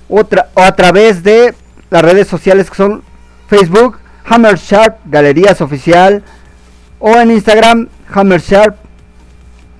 otra, 0.09 0.49
o 0.55 0.62
a 0.62 0.75
través 0.75 1.23
de 1.23 1.55
las 1.90 2.03
redes 2.03 2.27
sociales 2.27 2.68
que 2.68 2.77
son 2.77 3.05
Facebook, 3.47 3.99
Hammer 4.25 4.57
Sharp 4.57 4.97
Galerías 5.05 5.61
Oficial 5.61 6.25
o 6.99 7.16
en 7.21 7.31
Instagram 7.31 7.88
Hammer 8.12 8.40
Sharp 8.40 8.82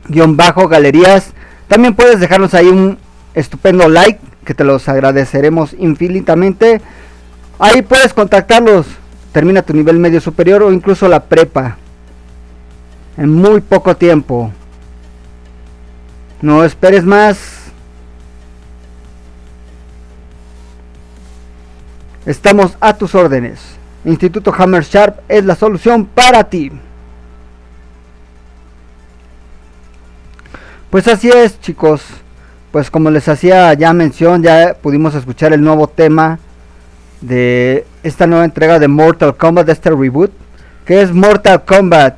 guion 0.09 0.37
bajo 0.37 0.69
galerías. 0.69 1.33
También 1.69 1.95
puedes 1.95 2.21
dejarnos 2.21 2.55
ahí 2.55 2.69
un 2.69 2.99
estupendo 3.35 3.89
like 3.89 4.21
que 4.45 4.55
te 4.55 4.65
los 4.65 4.89
agradeceremos 4.89 5.75
infinitamente. 5.79 6.81
Ahí 7.59 7.83
puedes 7.83 8.13
contactarlos. 8.13 8.87
Termina 9.33 9.63
tu 9.63 9.73
nivel 9.73 9.99
medio 9.99 10.21
superior 10.21 10.63
o 10.63 10.73
incluso 10.73 11.09
la 11.09 11.25
prepa. 11.25 11.77
En 13.17 13.33
muy 13.33 13.61
poco 13.61 13.97
tiempo. 13.97 14.53
No 16.41 16.65
esperes 16.65 17.05
más. 17.05 17.39
Estamos 22.27 22.77
a 22.81 22.97
tus 22.97 23.15
órdenes. 23.15 23.61
Instituto 24.05 24.53
Hammer 24.57 24.83
Sharp 24.85 25.21
es 25.29 25.45
la 25.45 25.55
solución 25.55 26.07
para 26.07 26.45
ti. 26.45 26.73
Pues 30.93 31.09
así 31.09 31.31
es, 31.31 31.59
chicos. 31.59 32.03
Pues 32.71 32.91
como 32.91 33.11
les 33.11 33.27
hacía 33.27 33.73
ya 33.73 33.95
mención, 33.95 34.43
ya 34.43 34.77
pudimos 34.79 35.15
escuchar 35.15 35.55
el 35.55 35.63
nuevo 35.63 35.87
tema 35.87 36.39
de 37.23 37.87
esta 38.03 38.27
nueva 38.27 38.45
entrega 38.45 38.79
de 38.79 38.89
Mortal 38.89 39.35
Kombat, 39.35 39.65
de 39.65 39.73
este 39.73 39.89
reboot, 39.89 40.31
que 40.85 41.01
es 41.01 41.11
Mortal 41.11 41.65
Kombat. 41.65 42.17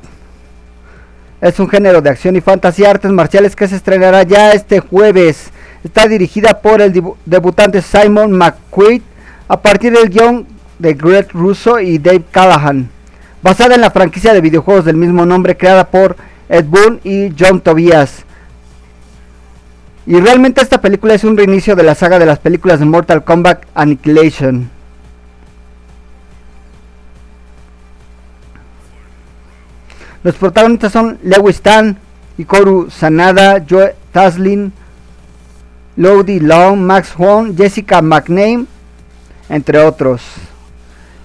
Es 1.39 1.57
un 1.57 1.69
género 1.69 2.01
de 2.01 2.09
acción 2.09 2.35
y 2.35 2.41
fantasía, 2.41 2.89
artes 2.89 3.11
marciales 3.11 3.55
que 3.55 3.69
se 3.69 3.77
estrenará 3.77 4.23
ya 4.23 4.51
este 4.51 4.81
jueves. 4.81 5.51
Está 5.81 6.09
dirigida 6.09 6.59
por 6.59 6.81
el 6.81 6.91
debutante 7.25 7.81
Simon 7.81 8.33
McQuaid 8.33 9.03
a 9.47 9.61
partir 9.61 9.93
del 9.93 10.09
guion 10.09 10.45
de 10.79 10.95
Greg 10.95 11.31
Russo 11.31 11.79
y 11.79 11.97
Dave 11.97 12.25
Callahan. 12.29 12.89
Basada 13.41 13.75
en 13.75 13.79
la 13.79 13.91
franquicia 13.91 14.33
de 14.33 14.41
videojuegos 14.41 14.83
del 14.83 14.97
mismo 14.97 15.25
nombre 15.25 15.55
creada 15.55 15.89
por 15.89 16.17
Ed 16.49 16.65
Boon 16.65 16.99
y 17.05 17.33
John 17.39 17.61
Tobias. 17.61 18.24
Y 20.07 20.19
realmente 20.19 20.61
esta 20.61 20.81
película 20.81 21.15
es 21.15 21.23
un 21.23 21.35
reinicio 21.35 21.75
de 21.75 21.83
la 21.83 21.95
saga 21.95 22.19
de 22.19 22.27
las 22.27 22.39
películas 22.39 22.79
de 22.79 22.85
Mortal 22.85 23.23
Kombat 23.23 23.63
Annihilation. 23.73 24.69
Los 30.21 30.35
protagonistas 30.35 30.91
son 30.91 31.17
Lewis 31.23 31.61
Tan, 31.61 31.97
Ikoru 32.37 32.89
Sanada, 32.89 33.63
Joe 33.67 33.95
Taslin, 34.11 34.73
Lodi 35.95 36.39
Long, 36.39 36.79
Max 36.79 37.13
Huang, 37.17 37.55
Jessica 37.55 38.01
McName, 38.01 38.65
entre 39.49 39.79
otros. 39.79 40.21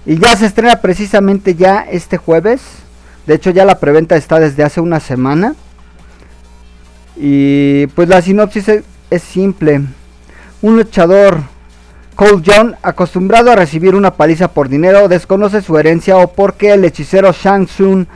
Y 0.05 0.17
ya 0.17 0.35
se 0.35 0.45
estrena 0.47 0.81
precisamente 0.81 1.55
ya 1.55 1.81
este 1.81 2.17
jueves. 2.17 2.61
De 3.27 3.35
hecho 3.35 3.51
ya 3.51 3.65
la 3.65 3.79
preventa 3.79 4.15
está 4.15 4.39
desde 4.39 4.63
hace 4.63 4.81
una 4.81 4.99
semana. 4.99 5.55
Y 7.23 7.85
pues 7.87 8.09
la 8.09 8.19
sinopsis 8.19 8.67
es, 9.11 9.21
simple. 9.21 9.81
Un 10.63 10.75
luchador, 10.75 11.37
Cole 12.15 12.41
John, 12.43 12.75
acostumbrado 12.81 13.51
a 13.51 13.55
recibir 13.55 13.93
una 13.93 14.15
paliza 14.15 14.47
por 14.47 14.69
dinero, 14.69 15.07
desconoce 15.07 15.61
su 15.61 15.77
herencia 15.77 16.17
o 16.17 16.33
porque 16.33 16.73
el 16.73 16.83
hechicero 16.83 17.31
Shang 17.31 17.67
Tsung 17.67 18.07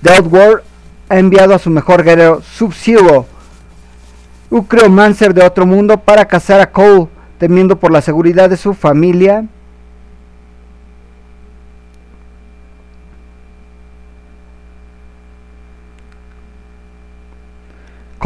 de 0.00 0.10
Outworld 0.10 0.62
ha 1.10 1.18
enviado 1.18 1.54
a 1.54 1.58
su 1.58 1.68
mejor 1.68 2.02
guerrero 2.02 2.40
Sub-Zero, 2.40 3.26
un 4.48 4.62
creomancer 4.62 5.34
de 5.34 5.44
otro 5.44 5.66
mundo, 5.66 5.98
para 5.98 6.24
cazar 6.24 6.62
a 6.62 6.72
Cole, 6.72 7.08
temiendo 7.38 7.76
por 7.76 7.92
la 7.92 8.00
seguridad 8.00 8.48
de 8.48 8.56
su 8.56 8.72
familia. 8.72 9.44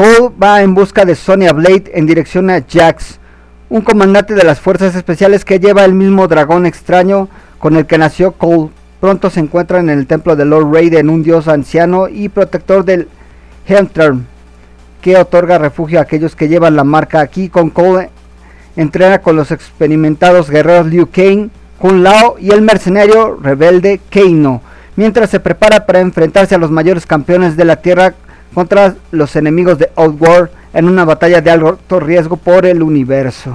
Cole 0.00 0.30
va 0.42 0.62
en 0.62 0.74
busca 0.74 1.04
de 1.04 1.14
Sonya 1.14 1.52
Blade 1.52 1.90
en 1.92 2.06
dirección 2.06 2.48
a 2.48 2.64
Jax, 2.66 3.18
un 3.68 3.82
comandante 3.82 4.32
de 4.32 4.44
las 4.44 4.58
fuerzas 4.58 4.94
especiales 4.94 5.44
que 5.44 5.58
lleva 5.58 5.84
el 5.84 5.92
mismo 5.92 6.26
dragón 6.26 6.64
extraño 6.64 7.28
con 7.58 7.76
el 7.76 7.84
que 7.84 7.98
nació 7.98 8.32
Cole. 8.32 8.70
Pronto 8.98 9.28
se 9.28 9.40
encuentran 9.40 9.90
en 9.90 9.98
el 9.98 10.06
templo 10.06 10.36
de 10.36 10.46
Lord 10.46 10.72
Raiden, 10.72 11.10
un 11.10 11.22
dios 11.22 11.48
anciano 11.48 12.08
y 12.08 12.30
protector 12.30 12.86
del 12.86 13.08
Helmterm, 13.66 14.24
que 15.02 15.18
otorga 15.18 15.58
refugio 15.58 15.98
a 15.98 16.02
aquellos 16.04 16.34
que 16.34 16.48
llevan 16.48 16.76
la 16.76 16.84
marca 16.84 17.20
aquí. 17.20 17.50
Con 17.50 17.68
Cole 17.68 18.08
entrena 18.76 19.18
con 19.18 19.36
los 19.36 19.50
experimentados 19.50 20.48
guerreros 20.48 20.86
Liu 20.86 21.10
Kang, 21.10 21.50
Kun 21.78 22.02
Lao 22.02 22.36
y 22.38 22.52
el 22.52 22.62
mercenario 22.62 23.36
rebelde 23.36 24.00
Keino, 24.08 24.62
mientras 24.96 25.28
se 25.28 25.40
prepara 25.40 25.84
para 25.84 26.00
enfrentarse 26.00 26.54
a 26.54 26.58
los 26.58 26.70
mayores 26.70 27.04
campeones 27.04 27.54
de 27.58 27.66
la 27.66 27.76
Tierra 27.76 28.14
contra 28.54 28.94
los 29.10 29.36
enemigos 29.36 29.78
de 29.78 29.90
Outworld 29.96 30.50
en 30.72 30.88
una 30.88 31.04
batalla 31.04 31.40
de 31.40 31.50
alto 31.50 32.00
riesgo 32.00 32.36
por 32.36 32.66
el 32.66 32.82
universo. 32.82 33.54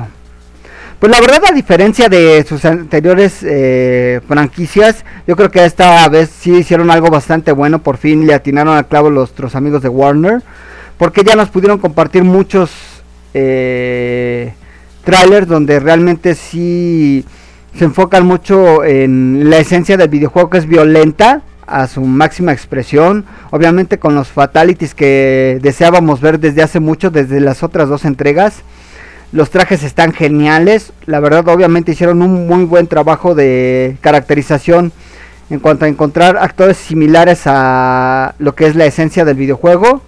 Pues 1.00 1.12
la 1.12 1.20
verdad, 1.20 1.50
a 1.50 1.54
diferencia 1.54 2.08
de 2.08 2.46
sus 2.48 2.64
anteriores 2.64 3.40
eh, 3.44 4.22
franquicias, 4.28 5.04
yo 5.28 5.36
creo 5.36 5.52
que 5.52 5.66
esta 5.66 6.08
vez 6.08 6.30
sí 6.30 6.54
hicieron 6.56 6.90
algo 6.90 7.10
bastante 7.10 7.52
bueno. 7.52 7.80
Por 7.80 7.98
fin 7.98 8.26
le 8.26 8.34
atinaron 8.34 8.76
al 8.76 8.88
clavo 8.88 9.10
nuestros 9.10 9.56
amigos 9.56 9.82
de 9.82 9.90
Warner, 9.90 10.42
porque 10.98 11.24
ya 11.24 11.36
nos 11.36 11.50
pudieron 11.50 11.80
compartir 11.80 12.24
muchos 12.24 12.72
eh, 13.34 14.54
trailers 15.04 15.48
donde 15.48 15.80
realmente 15.82 16.34
sí 16.34 17.26
se 17.78 17.84
enfocan 17.84 18.26
mucho 18.26 18.86
en 18.86 19.50
la 19.50 19.58
esencia 19.58 19.98
del 19.98 20.08
videojuego 20.08 20.50
que 20.50 20.60
es 20.60 20.66
violenta 20.66 21.42
a 21.68 21.88
su 21.88 22.02
máxima 22.02 22.52
expresión, 22.52 23.26
obviamente 23.52 24.00
con 24.00 24.16
los 24.16 24.28
fatalities 24.28 24.94
que 24.94 25.60
deseábamos 25.62 26.22
ver 26.22 26.40
desde 26.40 26.62
hace 26.62 26.80
mucho, 26.80 27.12
desde 27.12 27.40
las 27.40 27.64
otras 27.64 27.90
dos 27.90 28.06
entregas. 28.06 28.62
Los 29.32 29.50
trajes 29.50 29.84
están 29.84 30.14
geniales, 30.14 30.94
la 31.06 31.20
verdad 31.20 31.48
obviamente 31.48 31.92
hicieron 31.92 32.22
un 32.22 32.48
muy 32.48 32.64
buen 32.64 32.88
trabajo 32.88 33.36
de 33.36 33.98
caracterización 34.02 34.92
en 35.50 35.60
cuanto 35.60 35.86
a 35.86 35.88
encontrar 35.88 36.38
actores 36.38 36.78
similares 36.78 37.42
a 37.46 38.36
lo 38.40 38.56
que 38.56 38.68
es 38.68 38.76
la 38.76 38.86
esencia 38.86 39.26
del 39.26 39.36
videojuego. 39.36 40.02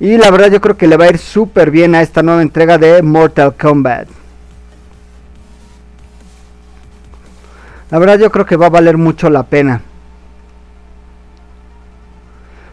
Y 0.00 0.16
la 0.16 0.30
verdad 0.30 0.50
yo 0.50 0.60
creo 0.60 0.76
que 0.76 0.88
le 0.88 0.96
va 0.96 1.04
a 1.04 1.10
ir 1.10 1.18
súper 1.18 1.70
bien 1.70 1.94
a 1.94 2.02
esta 2.02 2.22
nueva 2.22 2.42
entrega 2.42 2.76
de 2.76 3.02
Mortal 3.02 3.54
Kombat. 3.54 4.08
La 7.90 7.98
verdad 7.98 8.18
yo 8.18 8.32
creo 8.32 8.46
que 8.46 8.56
va 8.56 8.66
a 8.66 8.70
valer 8.70 8.96
mucho 8.96 9.30
la 9.30 9.44
pena. 9.44 9.82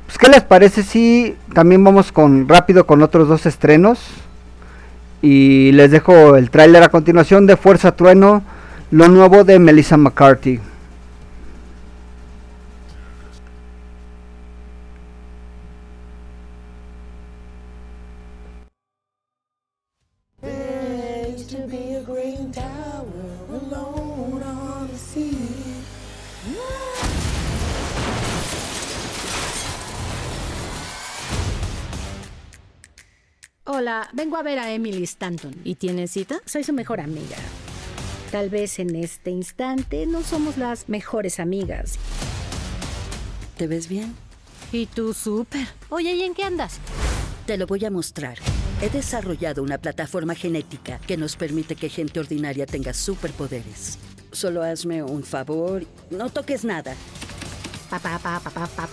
Pues 0.09 0.17
qué 0.17 0.27
les 0.27 0.41
parece 0.41 0.81
si 0.81 1.35
también 1.53 1.83
vamos 1.83 2.11
con 2.11 2.49
rápido 2.49 2.87
con 2.87 3.03
otros 3.03 3.27
dos 3.27 3.45
estrenos. 3.45 3.99
Y 5.21 5.71
les 5.73 5.91
dejo 5.91 6.35
el 6.35 6.49
tráiler 6.49 6.81
a 6.81 6.89
continuación 6.89 7.45
de 7.45 7.55
Fuerza 7.55 7.91
Trueno, 7.91 8.41
lo 8.89 9.07
nuevo 9.07 9.43
de 9.43 9.59
Melissa 9.59 9.97
McCarthy. 9.97 10.59
Vengo 34.13 34.37
a 34.37 34.43
ver 34.43 34.59
a 34.59 34.71
Emily 34.71 35.03
Stanton. 35.03 35.55
¿Y 35.63 35.75
tienes 35.75 36.11
cita? 36.11 36.39
Soy 36.45 36.63
su 36.63 36.73
mejor 36.73 36.99
amiga. 36.99 37.37
Tal 38.31 38.49
vez 38.49 38.79
en 38.79 38.95
este 38.95 39.31
instante 39.31 40.05
no 40.05 40.21
somos 40.21 40.57
las 40.57 40.87
mejores 40.87 41.39
amigas. 41.39 41.97
¿Te 43.57 43.67
ves 43.67 43.89
bien? 43.89 44.15
Y 44.71 44.85
tú 44.85 45.13
súper. 45.13 45.67
Oye, 45.89 46.13
¿y 46.13 46.21
en 46.21 46.35
qué 46.35 46.43
andas? 46.43 46.79
Te 47.45 47.57
lo 47.57 47.65
voy 47.65 47.83
a 47.85 47.89
mostrar. 47.89 48.37
He 48.81 48.89
desarrollado 48.89 49.63
una 49.63 49.79
plataforma 49.79 50.35
genética 50.35 50.99
que 50.99 51.17
nos 51.17 51.35
permite 51.35 51.75
que 51.75 51.89
gente 51.89 52.19
ordinaria 52.19 52.65
tenga 52.65 52.93
superpoderes. 52.93 53.97
Solo 54.31 54.61
hazme 54.61 55.01
un 55.01 55.23
favor. 55.23 55.83
No 56.11 56.29
toques 56.29 56.63
nada. 56.63 56.93
Pa, 57.89 57.97
pa, 57.97 58.19
pa, 58.19 58.39
pa, 58.39 58.89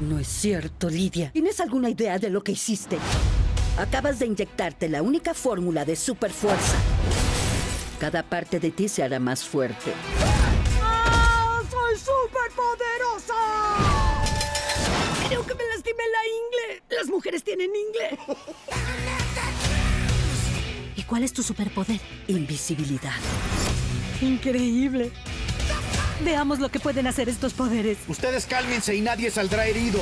No 0.00 0.18
es 0.18 0.28
cierto, 0.28 0.88
Lidia. 0.88 1.32
¿Tienes 1.32 1.58
alguna 1.60 1.90
idea 1.90 2.18
de 2.18 2.30
lo 2.30 2.44
que 2.44 2.52
hiciste? 2.52 2.98
Acabas 3.76 4.20
de 4.20 4.26
inyectarte 4.26 4.88
la 4.88 5.02
única 5.02 5.34
fórmula 5.34 5.84
de 5.84 5.96
superfuerza. 5.96 6.76
Cada 7.98 8.22
parte 8.22 8.60
de 8.60 8.70
ti 8.70 8.88
se 8.88 9.02
hará 9.02 9.18
más 9.18 9.42
fuerte. 9.42 9.92
¡Ah! 10.80 11.60
¡Soy 11.68 11.98
superpoderosa! 11.98 13.34
Creo 15.26 15.44
que 15.44 15.54
me 15.54 15.64
lastimé 15.74 16.02
la 16.12 16.20
ingle. 16.26 16.82
Las 16.96 17.08
mujeres 17.08 17.42
tienen 17.42 17.70
ingle. 17.74 18.18
¿Y 20.94 21.02
cuál 21.02 21.24
es 21.24 21.32
tu 21.32 21.42
superpoder? 21.42 22.00
Invisibilidad. 22.28 23.18
Increíble. 24.20 25.10
Veamos 26.24 26.58
lo 26.58 26.68
que 26.70 26.80
pueden 26.80 27.06
hacer 27.06 27.28
estos 27.28 27.52
poderes. 27.54 27.98
Ustedes 28.08 28.46
cálmense 28.46 28.94
y 28.94 29.00
nadie 29.00 29.30
saldrá 29.30 29.66
herido. 29.66 30.00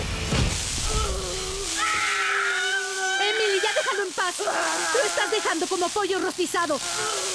Emily, 3.20 3.60
ya 3.62 3.70
déjalo 3.74 4.02
en 4.06 4.12
paz. 4.12 4.34
Lo 4.38 5.04
estás 5.06 5.30
dejando 5.30 5.66
como 5.66 5.88
pollo 5.88 6.18
rostizado. 6.18 6.74
No 6.74 6.80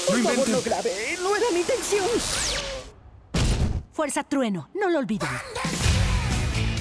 Por 0.07 0.15
favor, 0.17 0.29
inventen. 0.31 0.51
no 0.53 0.61
grave. 0.61 1.17
No 1.21 1.35
era 1.35 1.45
mi 1.53 1.59
intención. 1.59 2.05
Fuerza 3.93 4.23
trueno, 4.23 4.69
no 4.73 4.89
lo 4.89 4.99
olviden. 4.99 5.29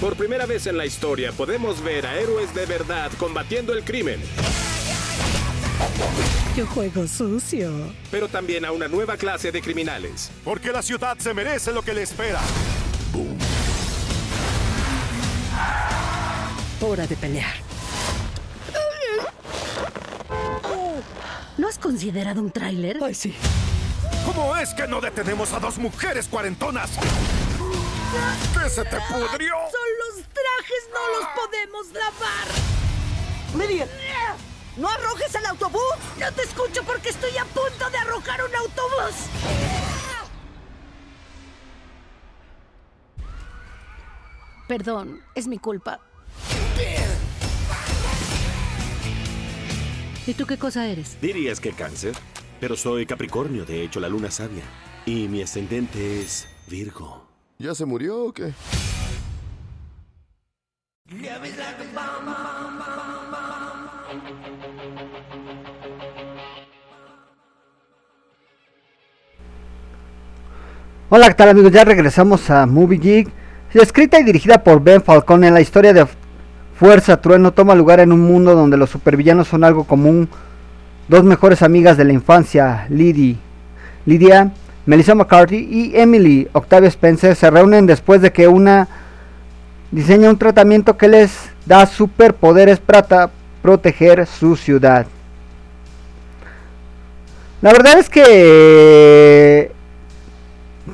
Por 0.00 0.16
primera 0.16 0.46
vez 0.46 0.66
en 0.66 0.78
la 0.78 0.86
historia 0.86 1.32
podemos 1.32 1.82
ver 1.82 2.06
a 2.06 2.18
héroes 2.18 2.54
de 2.54 2.64
verdad 2.64 3.10
combatiendo 3.18 3.74
el 3.74 3.84
crimen, 3.84 4.22
Yo 6.56 6.66
juego 6.66 7.06
sucio. 7.06 7.70
pero 8.10 8.28
también 8.28 8.64
a 8.64 8.72
una 8.72 8.88
nueva 8.88 9.16
clase 9.16 9.52
de 9.52 9.62
criminales. 9.62 10.30
Porque 10.44 10.72
la 10.72 10.82
ciudad 10.82 11.16
se 11.18 11.32
merece 11.32 11.72
lo 11.72 11.82
que 11.82 11.94
le 11.94 12.02
espera. 12.02 12.40
Hora 16.80 17.06
de 17.06 17.16
pelear. 17.16 17.54
¿No 21.56 21.68
has 21.68 21.78
considerado 21.78 22.40
un 22.40 22.50
tráiler? 22.50 22.98
Ay, 23.02 23.14
sí. 23.14 23.34
¿Cómo 24.24 24.56
es 24.56 24.74
que 24.74 24.86
no 24.88 25.00
detenemos 25.00 25.52
a 25.52 25.60
dos 25.60 25.78
mujeres 25.78 26.26
cuarentonas? 26.26 26.90
¿Qué 26.98 28.70
se 28.70 28.82
te 28.84 28.96
pudrió? 29.08 29.52
Son 29.70 29.90
los 30.00 30.24
trajes, 30.28 30.88
no 30.92 31.18
los 31.18 31.28
podemos 31.36 31.86
lavar. 31.92 32.48
Miriam, 33.54 33.88
¿no 34.76 34.88
arrojes 34.88 35.34
el 35.34 35.46
autobús? 35.46 35.80
No 36.18 36.32
te 36.32 36.42
escucho 36.42 36.82
porque 36.84 37.10
estoy 37.10 37.36
a 37.36 37.44
punto 37.44 37.90
de 37.90 37.98
arrojar 37.98 38.42
un 38.42 38.54
autobús. 38.54 39.14
Perdón, 44.68 45.20
es 45.34 45.48
mi 45.48 45.58
culpa. 45.58 46.00
¿Y 50.26 50.34
tú 50.34 50.46
qué 50.46 50.56
cosa 50.58 50.86
eres? 50.86 51.20
Dirías 51.20 51.58
que 51.58 51.72
cáncer, 51.72 52.14
pero 52.60 52.76
soy 52.76 53.04
Capricornio, 53.04 53.64
de 53.64 53.82
hecho 53.82 53.98
la 53.98 54.08
luna 54.08 54.30
sabia. 54.30 54.62
Y 55.06 55.26
mi 55.26 55.42
ascendente 55.42 56.20
es 56.20 56.46
Virgo. 56.68 57.26
¿Ya 57.58 57.74
se 57.74 57.84
murió 57.84 58.26
o 58.26 58.32
qué? 58.32 58.52
Hola, 71.12 71.26
¿qué 71.26 71.34
tal 71.34 71.48
amigos? 71.48 71.72
Ya 71.72 71.82
regresamos 71.82 72.48
a 72.50 72.66
Movie 72.66 73.00
Geek. 73.00 73.28
Escrita 73.74 74.20
y 74.20 74.22
dirigida 74.22 74.62
por 74.62 74.80
Ben 74.80 75.02
Falcone, 75.02 75.50
la 75.50 75.60
historia 75.60 75.92
de 75.92 76.06
Fuerza 76.78 77.20
Trueno 77.20 77.50
toma 77.50 77.74
lugar 77.74 77.98
en 77.98 78.12
un 78.12 78.20
mundo 78.20 78.54
donde 78.54 78.76
los 78.76 78.90
supervillanos 78.90 79.48
son 79.48 79.64
algo 79.64 79.82
común. 79.82 80.28
Dos 81.08 81.24
mejores 81.24 81.62
amigas 81.62 81.96
de 81.96 82.04
la 82.04 82.12
infancia, 82.12 82.86
Lidie, 82.90 83.38
Lydia, 84.06 84.52
Melissa 84.86 85.16
McCarthy 85.16 85.56
y 85.68 85.96
Emily 85.96 86.46
Octavia 86.52 86.88
Spencer 86.88 87.34
se 87.34 87.50
reúnen 87.50 87.86
después 87.86 88.22
de 88.22 88.30
que 88.30 88.46
una 88.46 88.86
diseña 89.90 90.30
un 90.30 90.38
tratamiento 90.38 90.96
que 90.96 91.08
les 91.08 91.32
da 91.66 91.86
superpoderes 91.86 92.78
para 92.78 93.30
proteger 93.62 94.28
su 94.28 94.54
ciudad. 94.54 95.06
La 97.62 97.72
verdad 97.72 97.98
es 97.98 98.08
que 98.08 99.72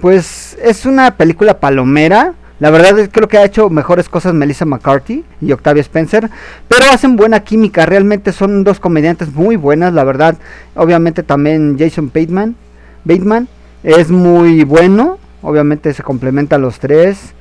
pues 0.01 0.57
es 0.63 0.87
una 0.87 1.17
película 1.17 1.59
palomera. 1.61 2.35
La 2.59 2.71
verdad 2.71 2.99
es 2.99 3.09
que 3.09 3.13
creo 3.13 3.29
que 3.29 3.37
ha 3.37 3.45
hecho 3.45 3.69
mejores 3.69 4.09
cosas 4.09 4.33
Melissa 4.33 4.65
McCarthy 4.65 5.25
y 5.43 5.53
Octavia 5.53 5.83
Spencer, 5.83 6.31
pero 6.69 6.87
hacen 6.91 7.17
buena 7.17 7.41
química, 7.41 7.85
realmente 7.85 8.33
son 8.33 8.65
dos 8.65 8.81
comediantes 8.81 9.35
muy 9.35 9.57
buenas, 9.57 9.93
la 9.93 10.05
verdad. 10.05 10.37
Obviamente 10.75 11.23
también 11.23 11.77
Jason 11.79 12.11
Bateman, 12.15 12.57
Bateman 13.05 13.47
es 13.83 14.11
muy 14.11 14.65
bueno, 14.65 15.19
obviamente 15.43 15.93
se 15.93 16.03
complementan 16.03 16.63
los 16.63 16.79
tres. 16.79 17.35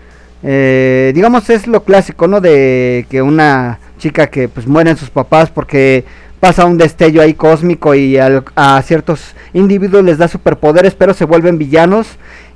Eh, 0.43 1.13
digamos 1.15 1.49
es 1.49 1.65
lo 1.65 1.83
clásico, 1.83 2.27
¿no? 2.27 2.41
De 2.41 3.05
que 3.09 3.21
una 3.21 3.79
chica 3.97 4.27
que 4.27 4.49
pues 4.49 4.67
mueren 4.67 4.97
sus 4.97 5.09
papás 5.09 5.49
porque 5.49 6.03
pasa 6.41 6.65
un 6.65 6.77
destello 6.77 7.21
ahí 7.21 7.33
cósmico 7.33 7.95
y 7.95 8.17
al- 8.17 8.43
a 8.55 8.81
ciertos 8.81 9.33
individuos 9.53 10.03
les 10.03 10.17
da 10.17 10.27
superpoderes, 10.27 10.93
pero 10.93 11.13
se 11.13 11.23
vuelven 11.25 11.57
villanos 11.57 12.07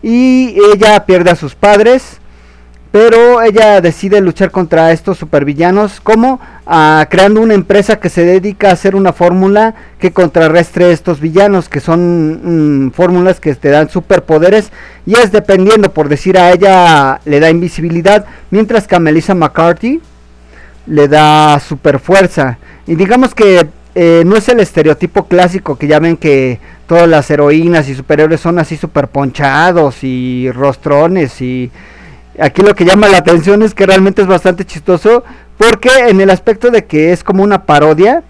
y 0.01 0.57
ella 0.73 1.05
pierde 1.05 1.31
a 1.31 1.35
sus 1.35 1.55
padres. 1.55 2.19
Pero 2.91 3.43
ella 3.43 3.81
decide 3.81 4.19
luchar 4.19 4.49
contra 4.49 4.91
estos 4.91 5.19
supervillanos 5.19 5.99
como 6.01 6.39
Ah, 6.71 7.07
creando 7.09 7.41
una 7.41 7.55
empresa 7.55 7.99
que 7.99 8.09
se 8.09 8.23
dedica 8.23 8.69
a 8.69 8.73
hacer 8.73 8.95
una 8.95 9.11
fórmula 9.11 9.73
que 9.97 10.13
contrarrestre 10.13 10.91
estos 10.91 11.19
villanos 11.19 11.67
que 11.67 11.79
son 11.79 12.85
mm, 12.85 12.91
fórmulas 12.91 13.39
que 13.39 13.55
te 13.55 13.69
dan 13.69 13.89
superpoderes 13.89 14.71
y 15.03 15.15
es 15.15 15.31
dependiendo 15.31 15.91
por 15.91 16.09
decir 16.09 16.37
a 16.37 16.51
ella 16.51 17.21
le 17.25 17.39
da 17.39 17.49
invisibilidad 17.49 18.27
mientras 18.51 18.85
que 18.85 18.95
a 18.95 18.99
Melissa 18.99 19.33
McCarthy 19.33 19.99
le 20.85 21.07
da 21.07 21.59
super 21.59 21.97
fuerza 21.99 22.59
y 22.85 22.93
digamos 22.93 23.33
que 23.33 23.67
eh, 23.95 24.21
no 24.27 24.35
es 24.35 24.47
el 24.47 24.59
estereotipo 24.59 25.25
clásico 25.25 25.75
que 25.75 25.87
ya 25.87 25.97
ven 25.97 26.17
que 26.17 26.59
todas 26.89 27.07
las 27.07 27.29
heroínas 27.29 27.87
y 27.87 27.93
superhéroes 27.93 28.41
son 28.41 28.57
así 28.57 28.75
super 28.75 29.09
ponchados 29.09 30.03
y 30.03 30.49
rostrones 30.51 31.39
y 31.39 31.69
aquí 32.39 32.63
lo 32.63 32.73
que 32.73 32.83
llama 32.83 33.07
la 33.07 33.19
atención 33.19 33.61
es 33.61 33.75
que 33.75 33.85
realmente 33.85 34.23
es 34.23 34.27
bastante 34.27 34.65
chistoso 34.65 35.23
porque 35.59 36.07
en 36.07 36.19
el 36.19 36.31
aspecto 36.31 36.71
de 36.71 36.85
que 36.85 37.11
es 37.11 37.23
como 37.23 37.43
una 37.43 37.65
parodia 37.65 38.23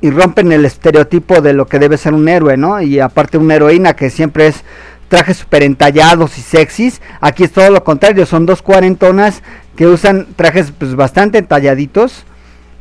y 0.00 0.10
rompen 0.10 0.52
el 0.52 0.64
estereotipo 0.64 1.40
de 1.40 1.54
lo 1.54 1.66
que 1.66 1.80
debe 1.80 1.96
ser 1.96 2.14
un 2.14 2.28
héroe, 2.28 2.56
¿no? 2.56 2.80
Y 2.80 3.00
aparte 3.00 3.36
una 3.36 3.56
heroína 3.56 3.96
que 3.96 4.10
siempre 4.10 4.46
es 4.46 4.62
trajes 5.08 5.38
super 5.38 5.64
entallados 5.64 6.38
y 6.38 6.40
sexys, 6.40 7.00
aquí 7.20 7.42
es 7.42 7.50
todo 7.50 7.68
lo 7.70 7.82
contrario, 7.82 8.26
son 8.26 8.46
dos 8.46 8.62
cuarentonas 8.62 9.42
que 9.74 9.88
usan 9.88 10.28
trajes 10.36 10.72
pues 10.78 10.94
bastante 10.94 11.38
entalladitos, 11.38 12.24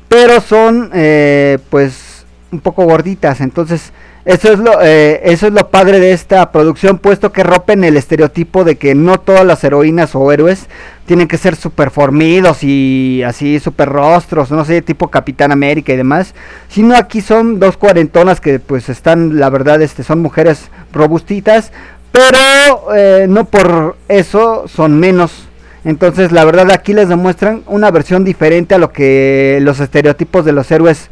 pero 0.10 0.42
son 0.42 0.92
eh, 0.94 1.58
pues 1.72 2.26
un 2.52 2.60
poco 2.60 2.84
gorditas, 2.84 3.42
entonces 3.42 3.94
eso 4.26 4.54
es 4.54 4.60
lo 4.60 4.82
eh, 4.82 5.22
eso 5.26 5.48
es 5.48 5.54
lo 5.54 5.70
padre 5.70 6.00
de 6.00 6.14
esta 6.14 6.52
producción 6.52 6.98
puesto 6.98 7.32
que 7.32 7.44
rompen 7.44 7.84
el 7.84 7.98
estereotipo 7.98 8.64
de 8.64 8.78
que 8.78 8.96
no 8.96 9.20
todas 9.20 9.46
las 9.46 9.64
heroínas 9.64 10.16
o 10.16 10.32
héroes 10.32 10.68
tienen 11.06 11.28
que 11.28 11.38
ser 11.38 11.56
super 11.56 11.92
formidos 11.92 12.64
y 12.64 13.22
así 13.24 13.60
super 13.60 13.90
rostros 13.90 14.50
no 14.52 14.64
sé 14.64 14.82
tipo 14.82 15.10
Capitán 15.10 15.52
América 15.52 15.92
y 15.94 15.98
demás 15.98 16.36
sino 16.70 16.96
aquí 16.96 17.22
son 17.22 17.60
dos 17.60 17.76
cuarentonas 17.76 18.40
que 18.40 18.60
pues 18.60 18.88
están 18.88 19.40
la 19.40 19.50
verdad 19.50 19.82
este 19.82 20.04
son 20.04 20.22
mujeres 20.22 20.70
robustitas 20.94 21.72
pero 22.14 22.94
eh, 22.96 23.26
no 23.28 23.46
por 23.46 23.98
eso 24.08 24.68
son 24.68 25.00
menos. 25.00 25.48
Entonces 25.84 26.32
la 26.32 26.46
verdad 26.46 26.70
aquí 26.70 26.94
les 26.94 27.10
demuestran 27.10 27.64
una 27.66 27.90
versión 27.90 28.24
diferente 28.24 28.76
a 28.76 28.78
lo 28.78 28.94
que 28.94 29.58
los 29.62 29.80
estereotipos 29.80 30.46
de 30.46 30.54
los 30.54 30.72
héroes 30.72 31.10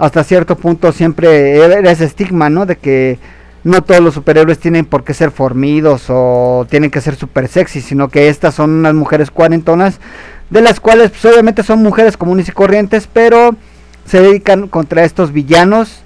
hasta 0.00 0.24
cierto 0.24 0.56
punto 0.56 0.92
siempre 0.92 1.58
era 1.58 1.90
ese 1.90 2.06
estigma, 2.06 2.48
¿no? 2.48 2.64
De 2.64 2.76
que 2.76 3.18
no 3.64 3.82
todos 3.82 4.00
los 4.00 4.14
superhéroes 4.14 4.58
tienen 4.58 4.86
por 4.86 5.04
qué 5.04 5.12
ser 5.12 5.30
formidos 5.30 6.06
o 6.08 6.66
tienen 6.70 6.90
que 6.90 7.02
ser 7.02 7.16
super 7.16 7.46
sexy, 7.48 7.82
sino 7.82 8.08
que 8.08 8.30
estas 8.30 8.54
son 8.54 8.70
unas 8.70 8.94
mujeres 8.94 9.30
cuarentonas, 9.30 10.00
de 10.48 10.62
las 10.62 10.80
cuales 10.80 11.10
pues, 11.10 11.26
obviamente 11.26 11.62
son 11.62 11.82
mujeres 11.82 12.16
comunes 12.16 12.48
y 12.48 12.52
corrientes, 12.52 13.08
pero 13.12 13.54
se 14.06 14.22
dedican 14.22 14.68
contra 14.68 15.04
estos 15.04 15.32
villanos 15.32 16.02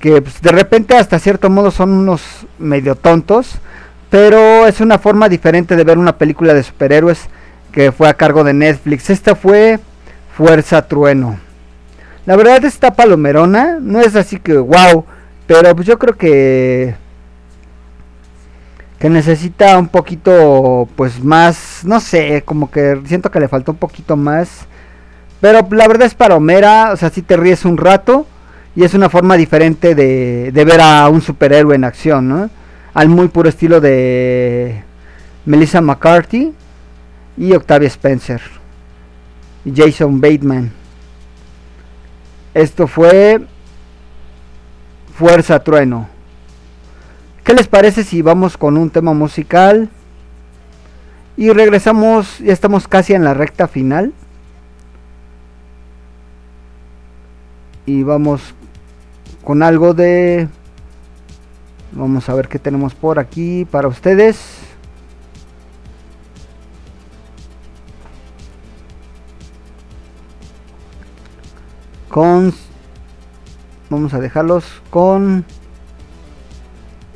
que 0.00 0.20
pues, 0.20 0.42
de 0.42 0.50
repente 0.50 0.96
hasta 0.96 1.20
cierto 1.20 1.50
modo 1.50 1.70
son 1.70 1.90
unos 1.92 2.22
medio 2.58 2.96
tontos, 2.96 3.58
pero 4.10 4.66
es 4.66 4.80
una 4.80 4.98
forma 4.98 5.28
diferente 5.28 5.76
de 5.76 5.84
ver 5.84 5.98
una 5.98 6.18
película 6.18 6.52
de 6.52 6.64
superhéroes 6.64 7.28
que 7.70 7.92
fue 7.92 8.08
a 8.08 8.14
cargo 8.14 8.42
de 8.42 8.54
Netflix. 8.54 9.08
Esta 9.08 9.36
fue 9.36 9.78
Fuerza 10.36 10.82
Trueno. 10.88 11.38
La 12.30 12.36
verdad 12.36 12.64
esta 12.64 12.92
palomerona 12.92 13.78
no 13.80 13.98
es 13.98 14.14
así 14.14 14.38
que 14.38 14.56
wow, 14.56 15.04
pero 15.48 15.74
pues 15.74 15.84
yo 15.84 15.98
creo 15.98 16.16
que 16.16 16.94
que 19.00 19.10
necesita 19.10 19.76
un 19.76 19.88
poquito 19.88 20.88
pues 20.94 21.24
más, 21.24 21.80
no 21.82 21.98
sé, 21.98 22.44
como 22.44 22.70
que 22.70 23.00
siento 23.06 23.32
que 23.32 23.40
le 23.40 23.48
falta 23.48 23.72
un 23.72 23.78
poquito 23.78 24.16
más. 24.16 24.68
Pero 25.40 25.66
la 25.72 25.88
verdad 25.88 26.06
es 26.06 26.14
palomera, 26.14 26.92
o 26.92 26.96
sea, 26.96 27.10
si 27.10 27.22
te 27.22 27.36
ríes 27.36 27.64
un 27.64 27.76
rato 27.76 28.26
y 28.76 28.84
es 28.84 28.94
una 28.94 29.10
forma 29.10 29.36
diferente 29.36 29.96
de, 29.96 30.52
de 30.52 30.64
ver 30.64 30.80
a 30.80 31.08
un 31.08 31.22
superhéroe 31.22 31.74
en 31.74 31.82
acción, 31.82 32.28
¿no? 32.28 32.48
Al 32.94 33.08
muy 33.08 33.26
puro 33.26 33.48
estilo 33.48 33.80
de 33.80 34.84
Melissa 35.46 35.80
McCarthy 35.80 36.54
y 37.36 37.54
Octavia 37.54 37.88
Spencer 37.88 38.40
y 39.64 39.72
Jason 39.74 40.20
Bateman. 40.20 40.79
Esto 42.54 42.88
fue 42.88 43.40
Fuerza 45.14 45.62
Trueno. 45.62 46.08
¿Qué 47.44 47.54
les 47.54 47.68
parece 47.68 48.02
si 48.04 48.22
vamos 48.22 48.56
con 48.56 48.76
un 48.76 48.90
tema 48.90 49.12
musical? 49.12 49.88
Y 51.36 51.50
regresamos, 51.50 52.38
ya 52.40 52.52
estamos 52.52 52.88
casi 52.88 53.14
en 53.14 53.24
la 53.24 53.34
recta 53.34 53.68
final. 53.68 54.12
Y 57.86 58.02
vamos 58.02 58.54
con 59.44 59.62
algo 59.62 59.94
de... 59.94 60.48
Vamos 61.92 62.28
a 62.28 62.34
ver 62.34 62.48
qué 62.48 62.58
tenemos 62.58 62.94
por 62.94 63.18
aquí 63.18 63.64
para 63.64 63.88
ustedes. 63.88 64.69
Con 72.10 72.52
vamos 73.88 74.12
a 74.12 74.18
dejarlos 74.18 74.64
con 74.90 75.44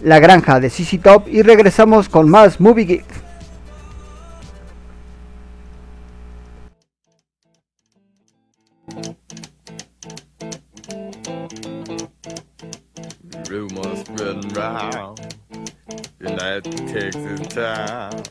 la 0.03 0.21
granja 0.21 0.61
de 0.61 0.71
CC 0.71 1.01
Top 1.03 1.27
y 1.29 1.43
regresamos 1.43 2.09
con 2.09 2.31
más 2.31 2.61
Movie 2.61 2.85
Geek. 2.85 3.05
Rumors 13.51 14.01
spreading 14.01 14.49
round 14.55 15.21
United 16.21 16.73
Texas 16.89 17.49
town 17.49 18.23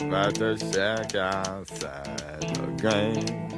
About 0.00 0.34
to 0.36 0.56
shack 0.56 1.14
outside 1.14 2.40
the 2.40 2.72
game 2.80 3.57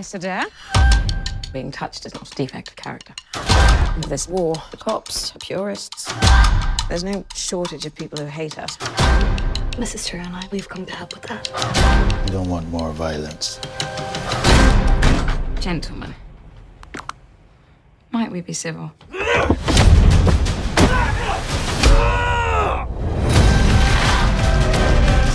Mr. 0.00 0.18
Dare? 0.18 0.46
Being 1.52 1.70
touched 1.70 2.06
is 2.06 2.14
not 2.14 2.32
a 2.32 2.34
defect 2.34 2.68
of 2.68 2.76
character. 2.76 3.12
With 3.98 4.06
this 4.06 4.26
war, 4.26 4.54
the 4.70 4.78
cops, 4.78 5.32
the 5.32 5.38
purists, 5.38 6.10
there's 6.88 7.04
no 7.04 7.26
shortage 7.34 7.84
of 7.84 7.94
people 7.94 8.18
who 8.18 8.24
hate 8.24 8.58
us. 8.58 8.78
Mrs. 9.76 10.08
True 10.08 10.20
and 10.20 10.34
I, 10.34 10.48
we've 10.50 10.70
come 10.70 10.86
to 10.86 10.96
help 10.96 11.12
with 11.12 11.24
that. 11.24 12.24
We 12.24 12.32
don't 12.32 12.48
want 12.48 12.66
more 12.70 12.92
violence. 12.92 13.60
Gentlemen, 15.60 16.14
might 18.10 18.32
we 18.32 18.40
be 18.40 18.54
civil? 18.54 18.92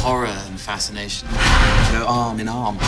Horror 0.01 0.25
and 0.25 0.59
fascination 0.59 1.27
go 1.91 2.03
arm 2.07 2.39
in 2.39 2.47
arm. 2.47 2.79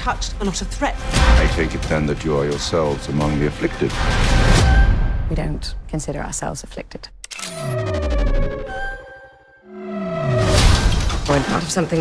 Touched 0.00 0.32
are 0.40 0.46
not 0.46 0.62
a 0.62 0.64
threat. 0.64 0.96
I 1.12 1.46
take 1.54 1.74
it 1.74 1.82
then 1.82 2.06
that 2.06 2.24
you 2.24 2.34
are 2.34 2.46
yourselves 2.46 3.08
among 3.08 3.38
the 3.38 3.48
afflicted. 3.48 3.92
We 5.28 5.36
don't 5.36 5.74
consider 5.88 6.20
ourselves 6.20 6.64
afflicted. 6.64 7.10
We're 11.28 11.42
part 11.44 11.62
of 11.62 11.70
something. 11.70 12.00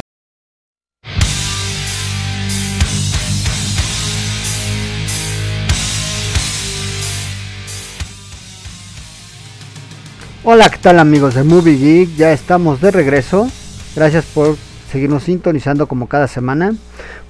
Hola, 10.46 10.70
¿qué 10.70 10.78
tal 10.78 11.00
amigos 11.00 11.36
de 11.36 11.44
Movie 11.44 11.76
Geek? 11.76 12.16
Ya 12.16 12.32
estamos 12.32 12.80
de 12.80 12.92
regreso. 12.92 13.50
Gracias 13.94 14.24
por 14.24 14.56
seguirnos 14.90 15.24
sintonizando 15.24 15.88
como 15.88 16.08
cada 16.08 16.28
semana. 16.28 16.74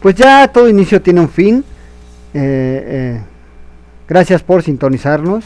Pues 0.02 0.16
ya 0.16 0.48
todo 0.48 0.70
inicio 0.70 1.02
tiene 1.02 1.22
un 1.22 1.30
fin. 1.30 1.64
Eh, 2.34 2.84
eh, 2.86 3.22
gracias 4.08 4.42
por 4.42 4.64
sintonizarnos. 4.64 5.46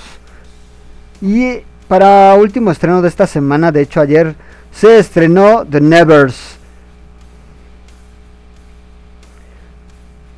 Y 1.21 1.59
para 1.87 2.35
último 2.35 2.71
estreno 2.71 3.01
de 3.01 3.09
esta 3.09 3.27
semana, 3.27 3.71
de 3.71 3.81
hecho 3.81 4.01
ayer 4.01 4.35
se 4.71 4.97
estrenó 4.99 5.65
The 5.65 5.81
Nevers. 5.81 6.57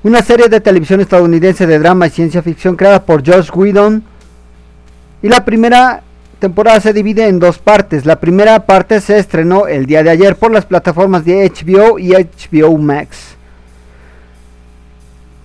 Una 0.03 0.21
serie 0.21 0.49
de 0.49 0.61
televisión 0.61 1.01
estadounidense 1.01 1.65
de 1.65 1.79
drama 1.79 2.07
y 2.07 2.11
ciencia 2.11 2.43
ficción 2.43 2.75
creada 2.75 3.03
por 3.03 3.27
Josh 3.27 3.49
Whedon. 3.53 4.03
Y 5.23 5.29
la 5.29 5.43
primera 5.43 6.03
temporada 6.39 6.79
se 6.79 6.93
divide 6.93 7.27
en 7.27 7.39
dos 7.39 7.57
partes. 7.57 8.05
La 8.05 8.19
primera 8.19 8.65
parte 8.65 9.01
se 9.01 9.17
estrenó 9.17 9.67
el 9.67 9.85
día 9.85 10.03
de 10.03 10.09
ayer 10.09 10.35
por 10.35 10.51
las 10.51 10.65
plataformas 10.65 11.25
de 11.25 11.49
HBO 11.49 11.99
y 11.99 12.11
HBO 12.11 12.77
Max. 12.77 13.35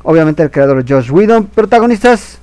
Obviamente 0.02 0.42
el 0.42 0.50
creador 0.50 0.84
Josh 0.88 1.10
Whedon. 1.10 1.46
Protagonistas, 1.46 2.38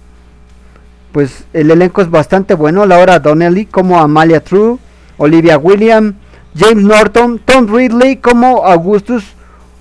pues 1.12 1.46
el 1.54 1.72
elenco 1.72 2.02
es 2.02 2.10
bastante 2.10 2.54
bueno. 2.54 2.86
Laura 2.86 3.20
Donnelly 3.20 3.66
como 3.66 4.00
Amalia 4.00 4.44
True, 4.44 4.78
Olivia 5.18 5.58
William, 5.58 6.16
James 6.56 6.84
Norton, 6.84 7.40
Tom 7.40 7.68
Ridley 7.74 8.18
como 8.18 8.66
Augustus 8.66 9.24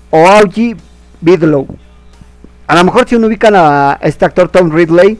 o 0.09 0.27
Augie 0.27 0.75
Bidlow. 1.21 1.67
A 2.67 2.75
lo 2.75 2.83
mejor 2.83 3.07
si 3.07 3.15
uno 3.15 3.27
ubican 3.27 3.55
a 3.55 3.97
este 4.01 4.25
actor 4.25 4.49
Tom 4.49 4.71
Ridley, 4.71 5.17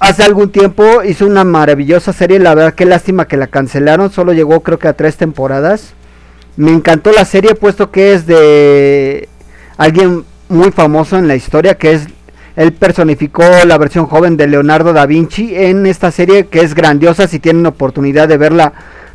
hace 0.00 0.22
algún 0.22 0.50
tiempo 0.50 1.02
hizo 1.02 1.26
una 1.26 1.44
maravillosa 1.44 2.12
serie. 2.12 2.38
La 2.38 2.54
verdad, 2.54 2.74
qué 2.74 2.84
lástima 2.84 3.26
que 3.26 3.36
la 3.36 3.46
cancelaron. 3.46 4.10
Solo 4.10 4.32
llegó, 4.32 4.60
creo 4.60 4.78
que 4.78 4.88
a 4.88 4.94
tres 4.94 5.16
temporadas. 5.16 5.94
Me 6.56 6.70
encantó 6.72 7.12
la 7.12 7.24
serie, 7.24 7.54
puesto 7.54 7.90
que 7.90 8.14
es 8.14 8.26
de 8.26 9.28
alguien 9.76 10.24
muy 10.48 10.70
famoso 10.70 11.18
en 11.18 11.28
la 11.28 11.36
historia. 11.36 11.76
Que 11.76 11.92
es. 11.92 12.06
Él 12.56 12.72
personificó 12.72 13.44
la 13.66 13.76
versión 13.76 14.06
joven 14.06 14.38
de 14.38 14.46
Leonardo 14.46 14.94
da 14.94 15.04
Vinci 15.04 15.54
en 15.54 15.84
esta 15.84 16.10
serie 16.10 16.46
que 16.46 16.60
es 16.60 16.74
grandiosa. 16.74 17.28
Si 17.28 17.38
tienen 17.38 17.66
oportunidad 17.66 18.28
de 18.28 18.38
verla, 18.38 18.72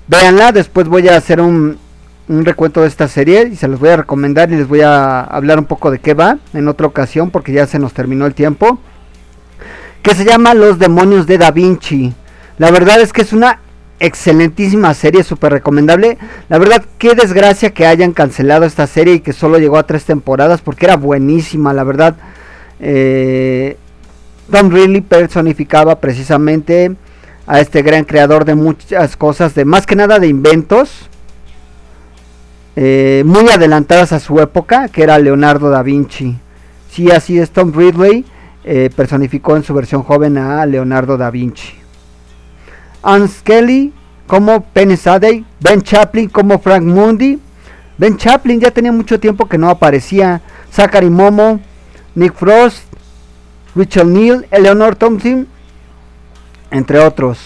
véanla. 0.07 0.51
Después 0.51 0.87
voy 0.87 1.07
a 1.07 1.17
hacer 1.17 1.41
un, 1.41 1.79
un 2.27 2.45
recuento 2.45 2.81
de 2.81 2.87
esta 2.87 3.07
serie 3.07 3.49
y 3.51 3.55
se 3.55 3.67
los 3.67 3.79
voy 3.79 3.89
a 3.89 3.97
recomendar 3.97 4.51
y 4.51 4.57
les 4.57 4.67
voy 4.67 4.81
a 4.81 5.21
hablar 5.21 5.57
un 5.57 5.65
poco 5.65 5.89
de 5.89 5.99
qué 5.99 6.13
va 6.13 6.37
en 6.53 6.67
otra 6.67 6.85
ocasión 6.85 7.31
porque 7.31 7.51
ya 7.51 7.65
se 7.65 7.79
nos 7.79 7.93
terminó 7.93 8.27
el 8.27 8.35
tiempo 8.35 8.79
que 10.01 10.15
se 10.15 10.25
llama 10.25 10.53
Los 10.53 10.79
demonios 10.79 11.27
de 11.27 11.37
Da 11.37 11.51
Vinci. 11.51 12.13
La 12.57 12.71
verdad 12.71 12.99
es 13.01 13.13
que 13.13 13.21
es 13.21 13.33
una 13.33 13.59
excelentísima 13.99 14.93
serie, 14.93 15.23
súper 15.23 15.53
recomendable. 15.53 16.17
La 16.49 16.57
verdad, 16.57 16.83
qué 16.97 17.13
desgracia 17.15 17.71
que 17.71 17.85
hayan 17.85 18.13
cancelado 18.13 18.65
esta 18.65 18.87
serie 18.87 19.15
y 19.15 19.19
que 19.19 19.33
solo 19.33 19.59
llegó 19.59 19.77
a 19.77 19.85
tres 19.85 20.05
temporadas 20.05 20.61
porque 20.61 20.87
era 20.87 20.95
buenísima, 20.95 21.73
la 21.73 21.83
verdad. 21.83 22.15
Eh, 22.79 23.77
Tom 24.51 24.71
Ridley 24.71 25.01
personificaba 25.01 25.99
precisamente 25.99 26.95
a 27.45 27.59
este 27.59 27.83
gran 27.83 28.03
creador 28.05 28.43
de 28.43 28.55
muchas 28.55 29.15
cosas, 29.15 29.53
de 29.53 29.65
más 29.65 29.85
que 29.85 29.95
nada 29.95 30.19
de 30.19 30.27
inventos. 30.27 31.07
Eh, 32.75 33.23
muy 33.25 33.49
adelantadas 33.49 34.13
a 34.13 34.19
su 34.19 34.39
época, 34.39 34.87
que 34.87 35.03
era 35.03 35.19
Leonardo 35.19 35.69
da 35.69 35.83
Vinci. 35.83 36.37
Sí, 36.89 37.11
así 37.11 37.37
es 37.37 37.51
Tom 37.51 37.71
Ridley 37.73 38.25
eh, 38.63 38.89
personificó 38.95 39.55
en 39.55 39.63
su 39.63 39.73
versión 39.73 40.03
joven 40.03 40.37
a 40.37 40.65
Leonardo 40.65 41.17
da 41.17 41.31
Vinci. 41.31 41.73
Anne 43.03 43.27
Skelly 43.27 43.93
como 44.27 44.63
Penny 44.63 44.95
Sadey, 44.95 45.45
Ben 45.59 45.81
Chaplin 45.81 46.29
como 46.29 46.59
Frank 46.59 46.83
Mundi. 46.83 47.39
Ben 47.97 48.17
Chaplin 48.17 48.59
ya 48.59 48.71
tenía 48.71 48.91
mucho 48.91 49.19
tiempo 49.19 49.47
que 49.47 49.57
no 49.57 49.69
aparecía. 49.69 50.41
Zachary 50.71 51.09
Momo, 51.09 51.59
Nick 52.15 52.33
Frost, 52.35 52.83
Richard 53.75 54.07
Neal, 54.07 54.47
Eleanor 54.51 54.95
Thompson, 54.95 55.47
entre 56.69 56.99
otros. 56.99 57.39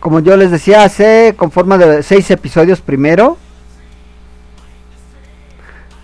Como 0.00 0.20
yo 0.20 0.36
les 0.36 0.50
decía, 0.50 0.84
hace 0.84 1.34
con 1.36 1.50
forma 1.50 1.78
de 1.78 2.02
seis 2.02 2.30
episodios 2.30 2.80
primero. 2.80 3.38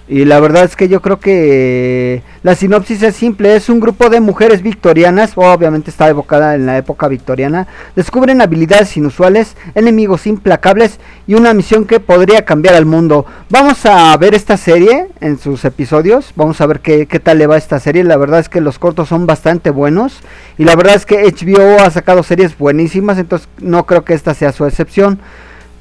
Y 0.08 0.24
la 0.24 0.40
verdad 0.40 0.64
es 0.64 0.74
que 0.74 0.88
yo 0.88 1.00
creo 1.00 1.20
que 1.20 2.22
la 2.42 2.56
sinopsis 2.56 3.02
es 3.02 3.14
simple, 3.14 3.54
es 3.54 3.68
un 3.68 3.78
grupo 3.78 4.10
de 4.10 4.20
mujeres 4.20 4.60
victorianas, 4.60 5.32
obviamente 5.36 5.90
está 5.90 6.08
evocada 6.08 6.56
en 6.56 6.66
la 6.66 6.76
época 6.76 7.06
victoriana, 7.06 7.68
descubren 7.94 8.42
habilidades 8.42 8.96
inusuales, 8.96 9.56
enemigos 9.76 10.26
implacables 10.26 10.98
y 11.28 11.34
una 11.34 11.54
misión 11.54 11.84
que 11.84 12.00
podría 12.00 12.44
cambiar 12.44 12.74
al 12.74 12.84
mundo. 12.84 13.26
Vamos 13.48 13.86
a 13.86 14.16
ver 14.16 14.34
esta 14.34 14.56
serie 14.56 15.06
en 15.20 15.38
sus 15.38 15.64
episodios, 15.64 16.32
vamos 16.34 16.60
a 16.60 16.66
ver 16.66 16.80
qué, 16.80 17.06
qué 17.06 17.20
tal 17.20 17.38
le 17.38 17.46
va 17.46 17.56
esta 17.56 17.78
serie, 17.78 18.02
la 18.02 18.16
verdad 18.16 18.40
es 18.40 18.48
que 18.48 18.60
los 18.60 18.80
cortos 18.80 19.08
son 19.08 19.26
bastante 19.26 19.70
buenos 19.70 20.20
y 20.58 20.64
la 20.64 20.74
verdad 20.74 20.96
es 20.96 21.06
que 21.06 21.22
HBO 21.22 21.80
ha 21.80 21.90
sacado 21.90 22.24
series 22.24 22.58
buenísimas, 22.58 23.18
entonces 23.18 23.48
no 23.60 23.86
creo 23.86 24.04
que 24.04 24.14
esta 24.14 24.34
sea 24.34 24.52
su 24.52 24.66
excepción. 24.66 25.20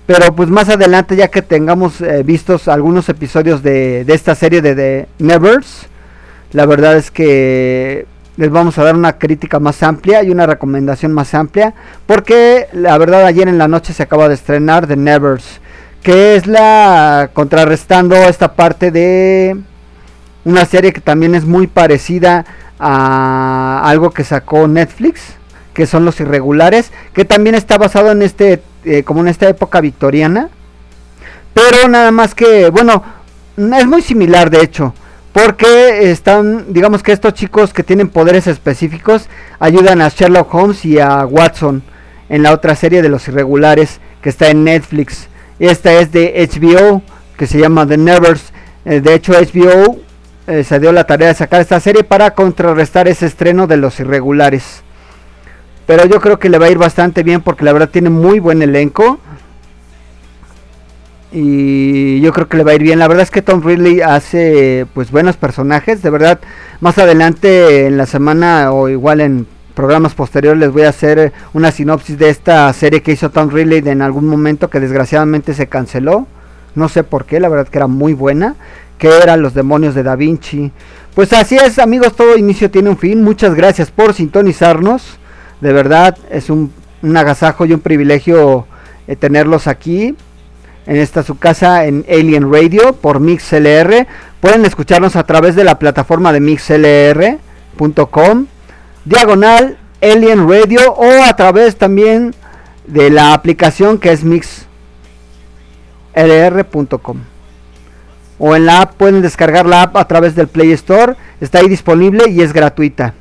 Pero 0.05 0.35
pues 0.35 0.49
más 0.49 0.69
adelante, 0.69 1.15
ya 1.15 1.29
que 1.29 1.41
tengamos 1.41 2.01
eh, 2.01 2.23
vistos 2.23 2.67
algunos 2.67 3.07
episodios 3.09 3.63
de, 3.63 4.03
de, 4.03 4.13
esta 4.13 4.35
serie 4.35 4.61
de 4.61 4.75
The 4.75 5.07
Nevers, 5.19 5.87
la 6.51 6.65
verdad 6.65 6.97
es 6.97 7.11
que 7.11 8.05
les 8.37 8.49
vamos 8.49 8.77
a 8.77 8.83
dar 8.83 8.95
una 8.95 9.17
crítica 9.17 9.59
más 9.59 9.83
amplia 9.83 10.23
y 10.23 10.31
una 10.31 10.47
recomendación 10.47 11.13
más 11.13 11.33
amplia. 11.33 11.73
Porque 12.07 12.67
la 12.73 12.97
verdad 12.97 13.25
ayer 13.25 13.47
en 13.47 13.57
la 13.57 13.67
noche 13.67 13.93
se 13.93 14.03
acaba 14.03 14.27
de 14.27 14.35
estrenar 14.35 14.87
The 14.87 14.95
Nevers, 14.95 15.61
que 16.01 16.35
es 16.35 16.47
la 16.47 17.29
contrarrestando 17.33 18.15
esta 18.15 18.53
parte 18.53 18.91
de 18.91 19.57
una 20.43 20.65
serie 20.65 20.93
que 20.93 21.01
también 21.01 21.35
es 21.35 21.45
muy 21.45 21.67
parecida 21.67 22.45
a 22.79 23.83
algo 23.85 24.09
que 24.09 24.23
sacó 24.23 24.67
Netflix, 24.67 25.21
que 25.73 25.85
son 25.85 26.03
Los 26.03 26.19
Irregulares, 26.19 26.91
que 27.13 27.25
también 27.25 27.55
está 27.55 27.77
basado 27.77 28.11
en 28.11 28.23
este 28.23 28.61
eh, 28.85 29.03
como 29.03 29.21
en 29.21 29.27
esta 29.27 29.47
época 29.47 29.81
victoriana. 29.81 30.49
Pero 31.53 31.87
nada 31.87 32.11
más 32.11 32.33
que, 32.33 32.69
bueno, 32.69 33.03
es 33.57 33.87
muy 33.87 34.01
similar 34.01 34.49
de 34.49 34.61
hecho. 34.61 34.93
Porque 35.33 36.11
están, 36.11 36.73
digamos 36.73 37.03
que 37.03 37.13
estos 37.13 37.33
chicos 37.33 37.73
que 37.73 37.83
tienen 37.83 38.09
poderes 38.09 38.47
específicos 38.47 39.29
ayudan 39.59 40.01
a 40.01 40.09
Sherlock 40.09 40.53
Holmes 40.53 40.83
y 40.83 40.99
a 40.99 41.25
Watson 41.25 41.83
en 42.27 42.43
la 42.43 42.53
otra 42.53 42.75
serie 42.75 43.01
de 43.01 43.09
los 43.09 43.27
irregulares 43.27 44.01
que 44.21 44.29
está 44.29 44.49
en 44.49 44.65
Netflix. 44.65 45.27
Esta 45.59 45.93
es 45.93 46.11
de 46.11 46.49
HBO, 46.51 47.01
que 47.37 47.47
se 47.47 47.59
llama 47.59 47.87
The 47.87 47.97
Nevers. 47.97 48.51
Eh, 48.83 48.99
de 48.99 49.13
hecho, 49.13 49.33
HBO 49.33 49.99
eh, 50.47 50.63
se 50.63 50.79
dio 50.79 50.91
la 50.91 51.05
tarea 51.05 51.29
de 51.29 51.35
sacar 51.35 51.61
esta 51.61 51.79
serie 51.79 52.03
para 52.03 52.31
contrarrestar 52.31 53.07
ese 53.07 53.25
estreno 53.25 53.67
de 53.67 53.77
los 53.77 53.99
irregulares. 53.99 54.83
Pero 55.85 56.05
yo 56.05 56.21
creo 56.21 56.39
que 56.39 56.49
le 56.49 56.57
va 56.57 56.67
a 56.67 56.69
ir 56.69 56.77
bastante 56.77 57.23
bien 57.23 57.41
porque 57.41 57.65
la 57.65 57.73
verdad 57.73 57.89
tiene 57.89 58.09
muy 58.09 58.39
buen 58.39 58.61
elenco. 58.61 59.19
Y 61.31 62.19
yo 62.19 62.33
creo 62.33 62.47
que 62.47 62.57
le 62.57 62.63
va 62.63 62.71
a 62.71 62.75
ir 62.75 62.83
bien. 62.83 62.99
La 62.99 63.07
verdad 63.07 63.23
es 63.23 63.31
que 63.31 63.41
Tom 63.41 63.61
Ridley 63.63 64.01
hace 64.01 64.85
pues 64.93 65.11
buenos 65.11 65.37
personajes. 65.37 66.01
De 66.01 66.09
verdad, 66.09 66.39
más 66.81 66.97
adelante 66.97 67.87
en 67.87 67.97
la 67.97 68.05
semana 68.05 68.71
o 68.71 68.89
igual 68.89 69.21
en 69.21 69.47
programas 69.73 70.13
posteriores 70.13 70.59
les 70.59 70.71
voy 70.71 70.83
a 70.83 70.89
hacer 70.89 71.31
una 71.53 71.71
sinopsis 71.71 72.17
de 72.17 72.29
esta 72.29 72.71
serie 72.73 73.01
que 73.01 73.13
hizo 73.13 73.29
Tom 73.29 73.49
Ridley 73.49 73.81
en 73.85 74.01
algún 74.01 74.27
momento 74.27 74.69
que 74.69 74.81
desgraciadamente 74.81 75.53
se 75.53 75.67
canceló. 75.67 76.27
No 76.75 76.89
sé 76.89 77.03
por 77.03 77.25
qué, 77.25 77.39
la 77.39 77.49
verdad 77.49 77.67
que 77.67 77.77
era 77.77 77.87
muy 77.87 78.13
buena. 78.13 78.55
Que 78.97 79.07
eran 79.07 79.41
los 79.41 79.53
demonios 79.53 79.95
de 79.95 80.03
Da 80.03 80.15
Vinci. 80.15 80.71
Pues 81.15 81.33
así 81.33 81.55
es, 81.55 81.79
amigos, 81.79 82.15
todo 82.15 82.37
inicio 82.37 82.69
tiene 82.69 82.89
un 82.89 82.97
fin. 82.97 83.23
Muchas 83.23 83.55
gracias 83.55 83.89
por 83.89 84.13
sintonizarnos. 84.13 85.17
De 85.61 85.71
verdad, 85.73 86.17
es 86.29 86.49
un, 86.49 86.73
un 87.01 87.17
agasajo 87.17 87.65
y 87.65 87.73
un 87.73 87.79
privilegio 87.79 88.67
eh, 89.07 89.15
tenerlos 89.15 89.67
aquí 89.67 90.15
en 90.85 90.95
esta 90.97 91.23
su 91.23 91.37
casa 91.37 91.85
en 91.85 92.05
Alien 92.09 92.51
Radio 92.51 92.93
por 92.93 93.19
MixLR. 93.19 94.07
Pueden 94.39 94.65
escucharnos 94.65 95.15
a 95.15 95.23
través 95.23 95.55
de 95.55 95.63
la 95.63 95.79
plataforma 95.79 96.33
de 96.33 96.39
mixlr.com, 96.39 97.37
diagonal 99.05 99.77
Alien 100.01 100.49
Radio 100.49 100.93
o 100.93 101.23
a 101.23 101.35
través 101.35 101.75
también 101.77 102.33
de 102.87 103.09
la 103.11 103.33
aplicación 103.33 103.99
que 103.99 104.11
es 104.11 104.23
mixlr.com. 104.23 104.67
O 108.39 108.55
en 108.55 108.65
la 108.65 108.81
app 108.81 108.95
pueden 108.95 109.21
descargar 109.21 109.67
la 109.67 109.83
app 109.83 109.95
a 109.97 110.07
través 110.07 110.33
del 110.33 110.47
Play 110.47 110.71
Store, 110.71 111.13
está 111.39 111.59
ahí 111.59 111.69
disponible 111.69 112.27
y 112.29 112.41
es 112.41 112.53
gratuita. 112.53 113.13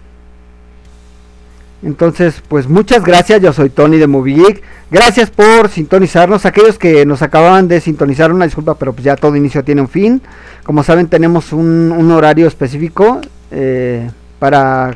Entonces, 1.83 2.43
pues 2.47 2.69
muchas 2.69 3.03
gracias, 3.05 3.41
yo 3.41 3.53
soy 3.53 3.71
Tony 3.71 3.97
de 3.97 4.07
Movie. 4.07 4.61
Gracias 4.91 5.31
por 5.31 5.69
sintonizarnos. 5.69 6.45
Aquellos 6.45 6.79
que 6.79 7.07
nos 7.07 7.23
acababan 7.23 7.69
de 7.69 7.81
sintonizar, 7.81 8.33
una 8.33 8.45
disculpa, 8.45 8.75
pero 8.75 8.93
pues 8.93 9.05
ya 9.05 9.17
todo 9.17 9.37
inicio 9.37 9.65
tiene 9.65 9.81
un 9.81 9.89
fin. 9.89 10.21
Como 10.65 10.83
saben, 10.83 11.07
tenemos 11.07 11.53
un, 11.53 12.11
horario 12.11 12.47
específico 12.47 13.21
eh, 13.51 14.11
para 14.39 14.95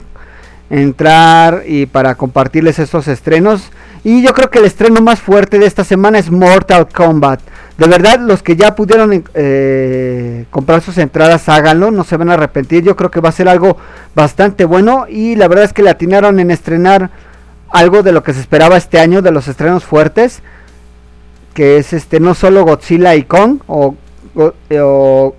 entrar 0.69 1.63
y 1.67 1.87
para 1.87 2.17
compartirles 2.17 2.79
estos 2.79 3.09
estrenos. 3.09 3.71
Y 4.05 4.23
yo 4.23 4.35
creo 4.35 4.51
que 4.51 4.59
el 4.59 4.67
estreno 4.67 5.01
más 5.01 5.21
fuerte 5.21 5.59
de 5.59 5.65
esta 5.65 5.83
semana 5.83 6.19
es 6.19 6.31
Mortal 6.31 6.87
Kombat. 6.87 7.41
De 7.79 7.89
verdad, 7.89 8.21
los 8.21 8.43
que 8.43 8.55
ya 8.55 8.75
pudieron 8.75 9.25
eh, 9.33 10.45
comprar 10.51 10.83
sus 10.83 10.99
entradas, 10.99 11.49
háganlo, 11.49 11.91
no 11.91 12.05
se 12.05 12.19
van 12.19 12.29
a 12.29 12.35
arrepentir. 12.35 12.85
Yo 12.85 12.97
creo 12.97 13.11
que 13.11 13.21
va 13.21 13.31
a 13.31 13.33
ser 13.33 13.49
algo 13.49 13.79
bastante 14.15 14.67
bueno. 14.67 15.07
Y 15.09 15.37
la 15.37 15.49
verdad 15.49 15.65
es 15.65 15.73
que 15.73 15.83
le 15.83 15.89
atinaron 15.89 16.39
en 16.39 16.51
estrenar 16.51 17.11
algo 17.71 18.03
de 18.03 18.13
lo 18.13 18.23
que 18.23 18.35
se 18.35 18.41
esperaba 18.41 18.77
este 18.77 18.99
año, 18.99 19.23
de 19.23 19.33
los 19.33 19.49
estrenos 19.49 19.85
fuertes. 19.85 20.43
Que 21.55 21.79
es 21.79 21.95
este 21.95 22.21
no 22.21 22.35
solo 22.35 22.63
Godzilla 22.65 23.15
y 23.15 23.23
Kong, 23.23 23.61
o, 23.69 23.95
o, 24.35 25.35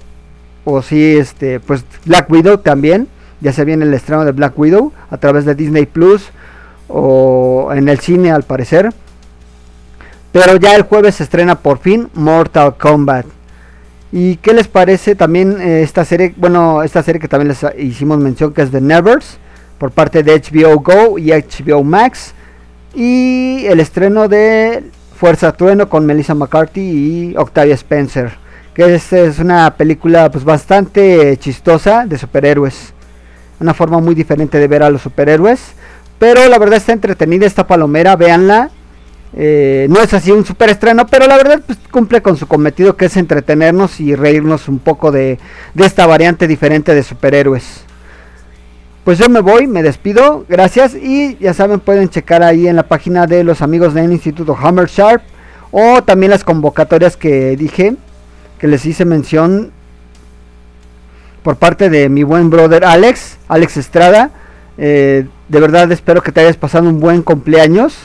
o 0.64 0.82
sí, 0.82 1.18
este, 1.18 1.60
pues 1.60 1.86
Black 2.06 2.32
Widow 2.32 2.58
también. 2.58 3.10
Ya 3.42 3.54
se 3.54 3.64
viene 3.64 3.86
el 3.86 3.94
estreno 3.94 4.26
de 4.26 4.32
Black 4.32 4.58
Widow 4.58 4.92
a 5.12 5.18
través 5.18 5.46
de 5.46 5.54
Disney 5.54 5.86
Plus 5.86 6.32
o 6.88 7.72
en 7.74 7.90
el 7.90 8.00
cine 8.00 8.32
al 8.32 8.44
parecer. 8.44 8.94
Pero 10.32 10.58
ya 10.58 10.76
el 10.76 10.84
jueves 10.84 11.16
se 11.16 11.24
estrena 11.24 11.56
por 11.56 11.80
fin 11.80 12.10
Mortal 12.14 12.76
Kombat. 12.78 13.26
¿Y 14.12 14.38
qué 14.38 14.54
les 14.54 14.68
parece 14.68 15.16
también 15.16 15.60
eh, 15.62 15.82
esta 15.82 16.06
serie? 16.06 16.34
Bueno, 16.38 16.84
esta 16.84 17.04
serie 17.04 17.20
que 17.20 17.28
también 17.28 17.50
les 17.50 17.66
hicimos 17.78 18.18
mención 18.18 18.54
que 18.54 18.62
es 18.62 18.72
The 18.72 18.82
Nevers 18.82 19.38
por 19.78 19.92
parte 19.92 20.24
de 20.24 20.42
HBO 20.42 20.80
Go 20.80 21.18
y 21.18 21.32
HBO 21.32 21.84
Max. 21.84 22.34
Y 22.94 23.66
el 23.68 23.80
estreno 23.80 24.28
de 24.28 24.84
Fuerza 25.18 25.52
Trueno 25.54 25.90
con 25.90 26.06
Melissa 26.06 26.34
McCarthy 26.34 26.82
y 26.82 27.38
Octavia 27.38 27.76
Spencer. 27.76 28.38
Que 28.74 28.96
es, 28.96 29.14
es 29.14 29.40
una 29.40 29.74
película 29.76 30.30
pues 30.30 30.44
bastante 30.44 31.38
chistosa 31.38 32.06
de 32.06 32.18
superhéroes. 32.18 32.94
Una 33.60 33.74
forma 33.74 34.00
muy 34.00 34.16
diferente 34.16 34.60
de 34.60 34.68
ver 34.68 34.84
a 34.84 34.90
los 34.90 35.02
superhéroes. 35.02 35.74
Pero 36.20 36.48
la 36.48 36.58
verdad 36.58 36.78
está 36.78 36.94
entretenida 36.94 37.46
esta 37.46 37.68
palomera, 37.68 38.16
véanla. 38.16 38.72
Eh, 39.38 39.88
no 39.90 40.00
es 40.02 40.14
así 40.14 40.32
un 40.32 40.46
super 40.46 40.70
estreno, 40.70 41.08
pero 41.08 41.28
la 41.28 41.36
verdad 41.36 41.62
pues, 41.66 41.78
cumple 41.92 42.22
con 42.22 42.38
su 42.38 42.48
cometido 42.48 42.96
que 42.96 43.06
es 43.06 43.18
entretenernos 43.18 44.00
y 44.00 44.16
reírnos 44.16 44.70
un 44.70 44.80
poco 44.80 45.12
de, 45.12 45.40
esta 45.78 46.08
variante 46.08 46.48
diferente 46.48 46.96
de 46.96 47.04
superhéroes. 47.04 47.82
Pues 49.04 49.20
yo 49.20 49.30
me 49.30 49.42
voy, 49.42 49.68
me 49.68 49.84
despido, 49.84 50.46
gracias 50.48 50.96
y 50.96 51.38
ya 51.38 51.54
saben 51.54 51.80
pueden 51.82 52.10
checar 52.10 52.44
ahí 52.44 52.68
en 52.68 52.78
la 52.78 52.84
página 52.84 53.28
de 53.28 53.44
los 53.44 53.62
amigos 53.62 53.94
del 53.94 54.12
Instituto 54.12 54.58
Hammer 54.60 54.88
Sharp 54.88 55.22
o 55.72 56.02
también 56.02 56.32
las 56.32 56.46
convocatorias 56.46 57.18
que 57.18 57.58
dije, 57.58 57.98
que 58.58 58.68
les 58.68 58.86
hice 58.86 59.04
mención 59.04 59.72
por 61.44 61.58
parte 61.58 61.90
de 61.90 62.10
mi 62.10 62.24
buen 62.24 62.50
brother 62.50 62.86
Alex, 62.86 63.38
Alex 63.50 63.78
Estrada. 63.78 64.32
Eh, 64.78 65.28
de 65.48 65.60
verdad 65.60 65.92
espero 65.92 66.22
que 66.22 66.32
te 66.32 66.42
hayas 66.42 66.58
pasado 66.58 66.90
un 66.90 67.00
buen 67.00 67.22
cumpleaños. 67.22 67.98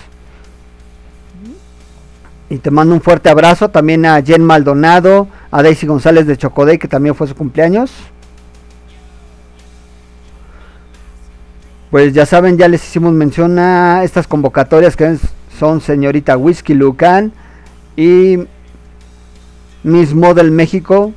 Y 2.49 2.59
te 2.59 2.71
mando 2.71 2.95
un 2.95 3.01
fuerte 3.01 3.29
abrazo 3.29 3.69
también 3.69 4.05
a 4.05 4.21
Jen 4.23 4.45
Maldonado, 4.45 5.29
a 5.53 5.63
Daisy 5.63 5.87
González 5.87 6.27
de 6.27 6.37
Chocodey, 6.37 6.79
que 6.79 6.89
también 6.89 7.15
fue 7.15 7.29
su 7.29 7.35
cumpleaños. 7.37 7.93
Pues 11.91 12.13
ya 12.13 12.27
saben, 12.27 12.57
ya 12.57 12.69
les 12.69 12.85
hicimos 12.85 13.13
mención 13.13 13.59
a 13.59 14.03
estas 14.05 14.27
convocatorias 14.27 14.97
que 14.97 15.17
son 15.59 15.81
señorita 15.81 16.37
Whisky 16.37 16.75
Lucan 16.75 17.33
y 17.97 18.39
Miss 19.83 20.15
Model 20.15 20.51
México. 20.51 21.13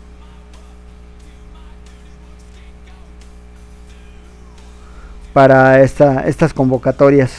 Para 5.34 5.82
esta, 5.82 6.28
estas 6.28 6.54
convocatorias. 6.54 7.32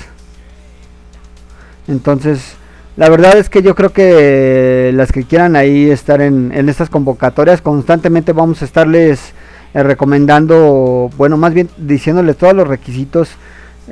Entonces, 1.87 2.57
la 2.97 3.09
verdad 3.09 3.37
es 3.37 3.49
que 3.49 3.61
yo 3.63 3.75
creo 3.75 3.93
que 3.93 4.93
las 4.95 5.11
que 5.11 5.25
quieran 5.25 5.57
ahí 5.57 5.91
estar 5.91 6.21
en, 6.21 6.53
estas 6.69 6.89
convocatorias, 6.89 7.61
constantemente 7.61 8.33
vamos 8.33 8.63
a 8.63 8.65
estarles 8.65 9.33
eh, 9.75 9.83
recomendando, 9.83 11.11
bueno, 11.17 11.37
más 11.37 11.55
bien 11.55 11.69
diciéndoles 11.77 12.37
todos 12.37 12.55
los 12.55 12.69
requisitos 12.69 13.31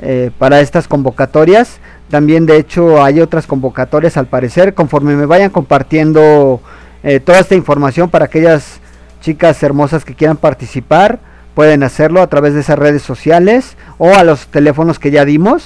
eh, 0.01 0.31
para 0.37 0.61
estas 0.61 0.87
convocatorias. 0.87 1.79
También 2.09 2.45
de 2.45 2.57
hecho 2.57 3.03
hay 3.03 3.19
otras 3.19 3.45
convocatorias 3.45 4.15
al 4.15 4.27
parecer, 4.27 4.73
conforme 4.73 5.17
me 5.17 5.25
vayan 5.25 5.49
compartiendo 5.49 6.61
eh, 7.03 7.19
toda 7.19 7.39
esta 7.39 7.55
información 7.55 8.09
para 8.09 8.25
aquellas 8.25 8.79
chicas 9.19 9.61
hermosas 9.63 10.05
que 10.05 10.15
quieran 10.15 10.37
participar, 10.37 11.19
pueden 11.53 11.83
hacerlo 11.83 12.21
a 12.21 12.27
través 12.27 12.53
de 12.53 12.61
esas 12.61 12.79
redes 12.79 13.01
sociales 13.01 13.77
o 13.97 14.13
a 14.15 14.23
los 14.23 14.47
teléfonos 14.47 14.99
que 14.99 15.11
ya 15.11 15.25
dimos. 15.25 15.65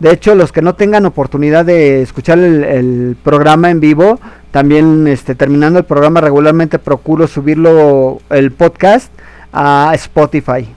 De 0.00 0.10
hecho, 0.10 0.34
los 0.34 0.52
que 0.52 0.60
no 0.60 0.74
tengan 0.74 1.06
oportunidad 1.06 1.64
de 1.64 2.02
escuchar 2.02 2.38
el, 2.38 3.16
programa 3.22 3.70
en 3.70 3.80
vivo, 3.80 4.18
también 4.50 5.06
este, 5.06 5.34
terminando 5.34 5.78
el 5.78 5.84
programa 5.84 6.20
regularmente 6.20 6.78
procuro 6.78 7.26
subirlo 7.26 8.20
el 8.30 8.52
podcast 8.52 9.12
a 9.52 9.92
Spotify, 9.94 10.68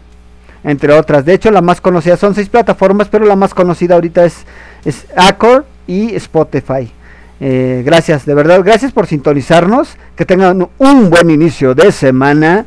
entre 0.63 0.93
otras. 0.93 1.25
De 1.25 1.33
hecho, 1.33 1.51
la 1.51 1.61
más 1.61 1.81
conocida 1.81 2.15
son 2.15 2.35
seis 2.35 2.47
plataformas, 2.47 3.07
pero 3.09 3.25
la 3.25 3.35
más 3.35 3.53
conocida 3.53 3.95
ahorita 3.95 4.23
es, 4.23 4.45
es 4.85 5.07
Acor 5.15 5.65
y 5.87 6.15
Spotify. 6.15 6.91
Eh, 7.39 7.83
gracias, 7.85 8.25
de 8.25 8.33
verdad, 8.33 8.61
gracias 8.63 8.91
por 8.91 9.07
sintonizarnos. 9.07 9.97
Que 10.15 10.25
tengan 10.25 10.69
un 10.77 11.09
buen 11.09 11.29
inicio 11.29 11.75
de 11.75 11.91
semana. 11.91 12.65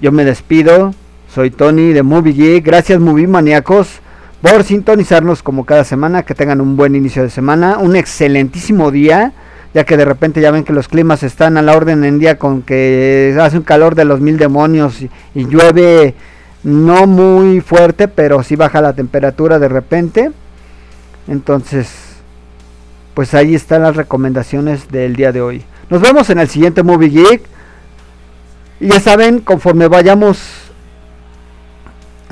Yo 0.00 0.12
me 0.12 0.24
despido. 0.24 0.94
Soy 1.34 1.50
Tony 1.50 1.92
de 1.92 2.02
Movie 2.02 2.34
Geek. 2.34 2.64
Gracias, 2.66 3.00
Movie 3.00 3.26
Maníacos 3.26 4.00
por 4.42 4.64
sintonizarnos 4.64 5.42
como 5.42 5.64
cada 5.64 5.84
semana, 5.84 6.24
que 6.24 6.34
tengan 6.34 6.60
un 6.60 6.76
buen 6.76 6.96
inicio 6.96 7.22
de 7.22 7.30
semana, 7.30 7.78
un 7.78 7.94
excelentísimo 7.94 8.90
día, 8.90 9.32
ya 9.72 9.84
que 9.84 9.96
de 9.96 10.04
repente 10.04 10.40
ya 10.40 10.50
ven 10.50 10.64
que 10.64 10.72
los 10.72 10.88
climas 10.88 11.22
están 11.22 11.56
a 11.56 11.62
la 11.62 11.76
orden 11.76 12.04
en 12.04 12.18
día 12.18 12.38
con 12.38 12.62
que 12.62 13.36
hace 13.40 13.56
un 13.56 13.62
calor 13.62 13.94
de 13.94 14.04
los 14.04 14.20
mil 14.20 14.36
demonios 14.36 15.00
y, 15.00 15.10
llueve 15.46 16.14
no 16.64 17.06
muy 17.06 17.60
fuerte, 17.60 18.08
pero 18.08 18.42
sí 18.42 18.56
baja 18.56 18.82
la 18.82 18.92
temperatura 18.92 19.58
de 19.58 19.68
repente. 19.68 20.32
Entonces, 21.28 21.88
pues 23.14 23.32
ahí 23.32 23.54
están 23.54 23.82
las 23.82 23.96
recomendaciones 23.96 24.88
del 24.88 25.14
día 25.14 25.32
de 25.32 25.40
hoy. 25.40 25.64
Nos 25.88 26.02
vemos 26.02 26.28
en 26.30 26.40
el 26.40 26.48
siguiente 26.48 26.82
Movie 26.82 27.08
Geek. 27.08 27.42
Y 28.80 28.88
ya 28.88 28.98
saben, 28.98 29.38
conforme 29.38 29.86
vayamos 29.86 30.61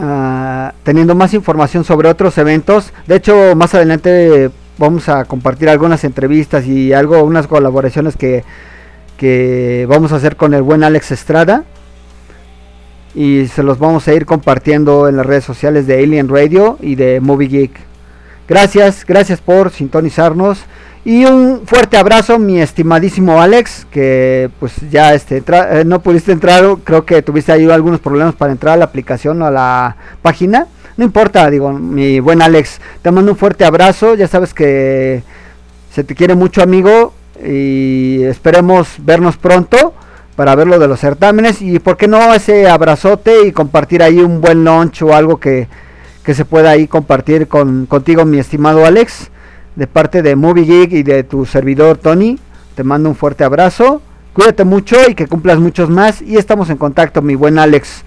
Ah, 0.02 0.72
teniendo 0.82 1.14
más 1.14 1.34
información 1.34 1.84
sobre 1.84 2.08
otros 2.08 2.38
eventos. 2.38 2.92
De 3.06 3.16
hecho, 3.16 3.54
más 3.54 3.74
adelante 3.74 4.50
vamos 4.78 5.10
a 5.10 5.26
compartir 5.26 5.68
algunas 5.68 6.04
entrevistas 6.04 6.64
y 6.66 6.94
algo, 6.94 7.22
unas 7.22 7.46
colaboraciones 7.46 8.16
que, 8.16 8.42
que 9.18 9.86
vamos 9.90 10.12
a 10.12 10.16
hacer 10.16 10.36
con 10.36 10.54
el 10.54 10.62
buen 10.62 10.84
Alex 10.84 11.12
Estrada. 11.12 11.64
y 13.14 13.46
se 13.48 13.62
los 13.62 13.78
vamos 13.78 14.06
a 14.08 14.14
ir 14.14 14.24
compartiendo 14.24 15.08
en 15.08 15.16
las 15.16 15.26
redes 15.26 15.44
sociales 15.44 15.86
de 15.86 16.02
Alien 16.02 16.28
Radio 16.28 16.78
y 16.80 16.94
de 16.94 17.20
Movie 17.20 17.48
Geek. 17.48 17.72
Gracias, 18.48 19.04
gracias 19.04 19.40
por 19.40 19.70
sintonizarnos 19.70 20.64
y 21.04 21.24
un 21.24 21.62
fuerte 21.64 21.96
abrazo 21.96 22.38
mi 22.38 22.60
estimadísimo 22.60 23.40
Alex 23.40 23.86
que 23.90 24.50
pues 24.60 24.74
ya 24.90 25.14
este 25.14 25.42
eh, 25.46 25.84
no 25.86 26.02
pudiste 26.02 26.32
entrar, 26.32 26.62
creo 26.84 27.06
que 27.06 27.22
tuviste 27.22 27.52
ahí 27.52 27.70
algunos 27.70 28.00
problemas 28.00 28.34
para 28.34 28.52
entrar 28.52 28.74
a 28.74 28.76
la 28.76 28.84
aplicación 28.84 29.40
o 29.40 29.46
a 29.46 29.50
la 29.50 29.96
página. 30.20 30.66
No 30.98 31.04
importa, 31.04 31.48
digo, 31.48 31.72
mi 31.72 32.20
buen 32.20 32.42
Alex, 32.42 32.80
te 33.00 33.10
mando 33.10 33.32
un 33.32 33.38
fuerte 33.38 33.64
abrazo, 33.64 34.14
ya 34.14 34.28
sabes 34.28 34.52
que 34.52 35.22
se 35.90 36.04
te 36.04 36.14
quiere 36.14 36.34
mucho 36.34 36.62
amigo 36.62 37.14
y 37.42 38.22
esperemos 38.24 38.96
vernos 38.98 39.38
pronto 39.38 39.94
para 40.36 40.54
ver 40.54 40.66
lo 40.66 40.78
de 40.78 40.88
los 40.88 41.00
certámenes 41.00 41.62
y 41.62 41.78
por 41.78 41.96
qué 41.96 42.08
no 42.08 42.34
ese 42.34 42.68
abrazote 42.68 43.46
y 43.46 43.52
compartir 43.52 44.02
ahí 44.02 44.18
un 44.18 44.42
buen 44.42 44.64
lunch 44.64 45.02
o 45.02 45.14
algo 45.14 45.40
que, 45.40 45.66
que 46.24 46.34
se 46.34 46.44
pueda 46.44 46.70
ahí 46.70 46.86
compartir 46.86 47.48
con, 47.48 47.86
contigo 47.86 48.26
mi 48.26 48.38
estimado 48.38 48.84
Alex 48.84 49.30
de 49.76 49.86
parte 49.86 50.22
de 50.22 50.36
Movie 50.36 50.64
Geek 50.64 50.92
y 50.92 51.02
de 51.02 51.24
tu 51.24 51.46
servidor 51.46 51.98
Tony. 51.98 52.38
Te 52.74 52.84
mando 52.84 53.08
un 53.08 53.16
fuerte 53.16 53.44
abrazo. 53.44 54.02
Cuídate 54.32 54.64
mucho 54.64 54.96
y 55.08 55.14
que 55.14 55.26
cumplas 55.26 55.58
muchos 55.58 55.90
más. 55.90 56.22
Y 56.22 56.36
estamos 56.36 56.70
en 56.70 56.76
contacto 56.76 57.22
mi 57.22 57.34
buen 57.34 57.58
Alex. 57.58 58.04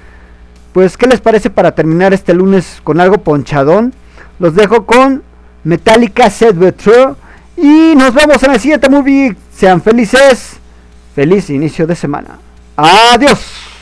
Pues 0.74 0.98
qué 0.98 1.08
les 1.08 1.22
parece 1.22 1.50
para 1.50 1.74
terminar 1.74 2.14
este 2.14 2.34
lunes 2.34 2.82
con 2.84 3.00
algo 3.00 3.20
ponchadón 3.20 3.94
los 4.40 4.56
dejo 4.56 4.86
con 4.86 5.24
Metallica 5.64 6.30
Set 6.30 6.58
True 6.76 7.16
y 7.56 7.96
nos 7.96 8.14
vemos 8.14 8.42
en 8.44 8.52
el 8.52 8.60
siguiente 8.60 8.90
movie 8.90 9.36
sean 9.56 9.82
felices. 9.82 10.58
Feliz 11.16 11.50
inicio 11.50 11.86
de 11.86 11.96
semana. 11.96 12.40
Adiós. 12.76 13.73